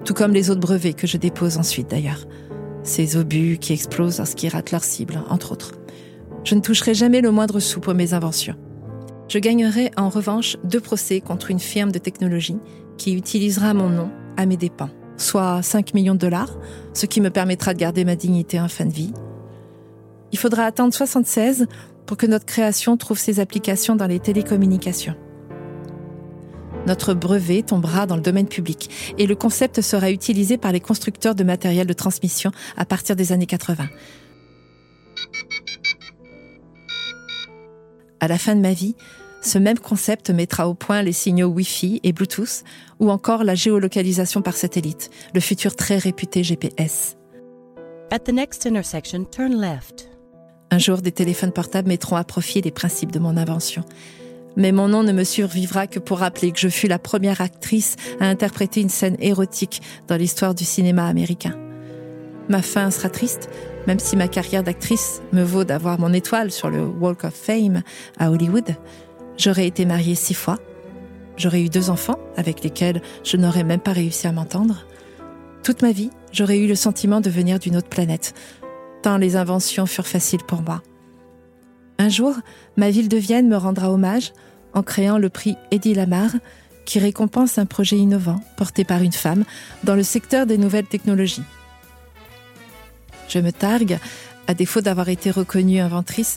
Tout 0.04 0.14
comme 0.14 0.32
les 0.32 0.50
autres 0.50 0.60
brevets 0.60 0.92
que 0.92 1.06
je 1.06 1.16
dépose 1.16 1.56
ensuite 1.56 1.90
d'ailleurs. 1.90 2.26
Ces 2.82 3.16
obus 3.16 3.56
qui 3.58 3.72
explosent 3.72 4.18
lorsqu'ils 4.18 4.50
ratent 4.50 4.72
leur 4.72 4.84
cible, 4.84 5.22
entre 5.30 5.52
autres. 5.52 5.72
Je 6.44 6.54
ne 6.54 6.60
toucherai 6.60 6.92
jamais 6.92 7.22
le 7.22 7.30
moindre 7.30 7.58
sou 7.58 7.80
pour 7.80 7.94
mes 7.94 8.12
inventions. 8.12 8.56
Je 9.28 9.38
gagnerai 9.38 9.90
en 9.96 10.10
revanche 10.10 10.58
deux 10.64 10.80
procès 10.80 11.22
contre 11.22 11.50
une 11.50 11.60
firme 11.60 11.90
de 11.90 11.98
technologie 11.98 12.58
qui 12.98 13.14
utilisera 13.14 13.72
mon 13.72 13.88
nom 13.88 14.10
à 14.36 14.44
mes 14.44 14.58
dépens, 14.58 14.90
soit 15.16 15.62
5 15.62 15.94
millions 15.94 16.14
de 16.14 16.18
dollars, 16.18 16.58
ce 16.92 17.06
qui 17.06 17.22
me 17.22 17.30
permettra 17.30 17.72
de 17.72 17.78
garder 17.78 18.04
ma 18.04 18.16
dignité 18.16 18.60
en 18.60 18.68
fin 18.68 18.84
de 18.84 18.92
vie. 18.92 19.12
Il 20.32 20.38
faudra 20.38 20.64
attendre 20.64 20.92
76 20.92 21.66
pour 22.04 22.18
que 22.18 22.26
notre 22.26 22.44
création 22.44 22.98
trouve 22.98 23.18
ses 23.18 23.40
applications 23.40 23.96
dans 23.96 24.06
les 24.06 24.20
télécommunications. 24.20 25.14
Notre 26.86 27.14
brevet 27.14 27.62
tombera 27.62 28.06
dans 28.06 28.16
le 28.16 28.22
domaine 28.22 28.48
public 28.48 29.14
et 29.18 29.26
le 29.26 29.34
concept 29.34 29.80
sera 29.80 30.10
utilisé 30.10 30.58
par 30.58 30.72
les 30.72 30.80
constructeurs 30.80 31.34
de 31.34 31.44
matériel 31.44 31.86
de 31.86 31.92
transmission 31.92 32.50
à 32.76 32.84
partir 32.84 33.16
des 33.16 33.32
années 33.32 33.46
80. 33.46 33.88
À 38.20 38.28
la 38.28 38.38
fin 38.38 38.54
de 38.54 38.60
ma 38.60 38.72
vie, 38.72 38.96
ce 39.42 39.58
même 39.58 39.78
concept 39.78 40.30
mettra 40.30 40.68
au 40.68 40.74
point 40.74 41.02
les 41.02 41.12
signaux 41.12 41.48
Wi-Fi 41.48 42.00
et 42.02 42.12
Bluetooth 42.12 42.64
ou 42.98 43.10
encore 43.10 43.44
la 43.44 43.54
géolocalisation 43.54 44.40
par 44.40 44.56
satellite, 44.56 45.10
le 45.34 45.40
futur 45.40 45.76
très 45.76 45.98
réputé 45.98 46.42
GPS. 46.42 47.16
At 48.10 48.20
the 48.20 48.32
next 48.32 48.64
intersection, 48.66 49.24
turn 49.24 49.60
left. 49.60 50.08
Un 50.70 50.78
jour, 50.78 51.02
des 51.02 51.12
téléphones 51.12 51.52
portables 51.52 51.88
mettront 51.88 52.16
à 52.16 52.24
profit 52.24 52.62
les 52.62 52.70
principes 52.70 53.12
de 53.12 53.18
mon 53.18 53.36
invention. 53.36 53.84
Mais 54.56 54.72
mon 54.72 54.88
nom 54.88 55.02
ne 55.02 55.12
me 55.12 55.24
survivra 55.24 55.86
que 55.86 55.98
pour 55.98 56.18
rappeler 56.18 56.52
que 56.52 56.58
je 56.58 56.68
fus 56.68 56.86
la 56.86 56.98
première 56.98 57.40
actrice 57.40 57.96
à 58.20 58.26
interpréter 58.26 58.80
une 58.80 58.88
scène 58.88 59.16
érotique 59.20 59.82
dans 60.06 60.16
l'histoire 60.16 60.54
du 60.54 60.64
cinéma 60.64 61.06
américain. 61.06 61.56
Ma 62.48 62.62
fin 62.62 62.90
sera 62.90 63.08
triste, 63.08 63.48
même 63.86 63.98
si 63.98 64.16
ma 64.16 64.28
carrière 64.28 64.62
d'actrice 64.62 65.22
me 65.32 65.42
vaut 65.42 65.64
d'avoir 65.64 65.98
mon 65.98 66.12
étoile 66.12 66.50
sur 66.50 66.70
le 66.70 66.84
Walk 66.84 67.24
of 67.24 67.34
Fame 67.34 67.82
à 68.18 68.30
Hollywood. 68.30 68.76
J'aurais 69.36 69.66
été 69.66 69.86
mariée 69.86 70.14
six 70.14 70.34
fois. 70.34 70.58
J'aurais 71.36 71.62
eu 71.62 71.68
deux 71.68 71.90
enfants 71.90 72.18
avec 72.36 72.62
lesquels 72.62 73.02
je 73.24 73.36
n'aurais 73.36 73.64
même 73.64 73.80
pas 73.80 73.92
réussi 73.92 74.26
à 74.26 74.32
m'entendre. 74.32 74.86
Toute 75.62 75.82
ma 75.82 75.92
vie, 75.92 76.10
j'aurais 76.32 76.58
eu 76.58 76.68
le 76.68 76.74
sentiment 76.74 77.20
de 77.20 77.30
venir 77.30 77.58
d'une 77.58 77.76
autre 77.76 77.88
planète, 77.88 78.34
tant 79.02 79.16
les 79.16 79.36
inventions 79.36 79.86
furent 79.86 80.06
faciles 80.06 80.44
pour 80.46 80.62
moi. 80.62 80.82
Un 81.98 82.08
jour, 82.08 82.36
ma 82.76 82.90
ville 82.90 83.08
de 83.08 83.16
Vienne 83.16 83.48
me 83.48 83.56
rendra 83.56 83.90
hommage 83.90 84.32
en 84.72 84.82
créant 84.82 85.18
le 85.18 85.28
prix 85.28 85.56
Eddie 85.70 85.94
Lamar, 85.94 86.30
qui 86.84 86.98
récompense 86.98 87.58
un 87.58 87.66
projet 87.66 87.96
innovant 87.96 88.40
porté 88.56 88.84
par 88.84 89.02
une 89.02 89.12
femme 89.12 89.44
dans 89.84 89.94
le 89.94 90.02
secteur 90.02 90.46
des 90.46 90.58
nouvelles 90.58 90.86
technologies. 90.86 91.44
Je 93.28 93.38
me 93.38 93.52
targue, 93.52 93.98
à 94.46 94.54
défaut 94.54 94.80
d'avoir 94.80 95.08
été 95.08 95.30
reconnue 95.30 95.80
inventrice, 95.80 96.36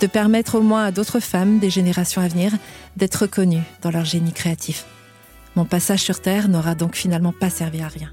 de 0.00 0.06
permettre 0.06 0.56
au 0.56 0.60
moins 0.60 0.84
à 0.84 0.92
d'autres 0.92 1.20
femmes 1.20 1.58
des 1.58 1.70
générations 1.70 2.22
à 2.22 2.28
venir 2.28 2.52
d'être 2.96 3.22
reconnues 3.22 3.64
dans 3.82 3.90
leur 3.90 4.04
génie 4.04 4.32
créatif. 4.32 4.84
Mon 5.56 5.64
passage 5.64 6.02
sur 6.02 6.20
Terre 6.20 6.48
n'aura 6.48 6.74
donc 6.74 6.94
finalement 6.94 7.32
pas 7.32 7.50
servi 7.50 7.80
à 7.80 7.88
rien. 7.88 8.12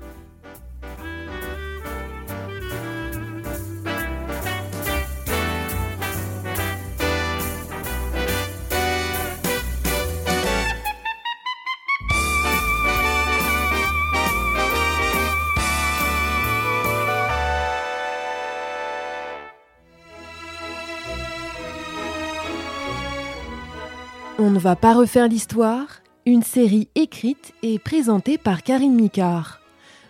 Ne 24.55 24.59
va 24.61 24.77
pas 24.77 24.93
refaire 24.93 25.27
l'histoire, 25.27 26.01
une 26.25 26.41
série 26.41 26.87
écrite 26.95 27.53
et 27.61 27.77
présentée 27.77 28.37
par 28.37 28.63
Karine 28.63 28.95
Micard. 28.95 29.59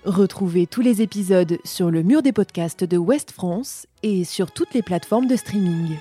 Retrouvez 0.05 0.67
tous 0.67 0.81
les 0.81 1.01
épisodes 1.01 1.57
sur 1.63 1.89
le 1.89 2.03
mur 2.03 2.21
des 2.21 2.31
podcasts 2.31 2.83
de 2.83 2.97
West 2.97 3.31
France 3.31 3.87
et 4.03 4.23
sur 4.23 4.51
toutes 4.51 4.75
les 4.75 4.83
plateformes 4.83 5.25
de 5.25 5.35
streaming. 5.35 5.95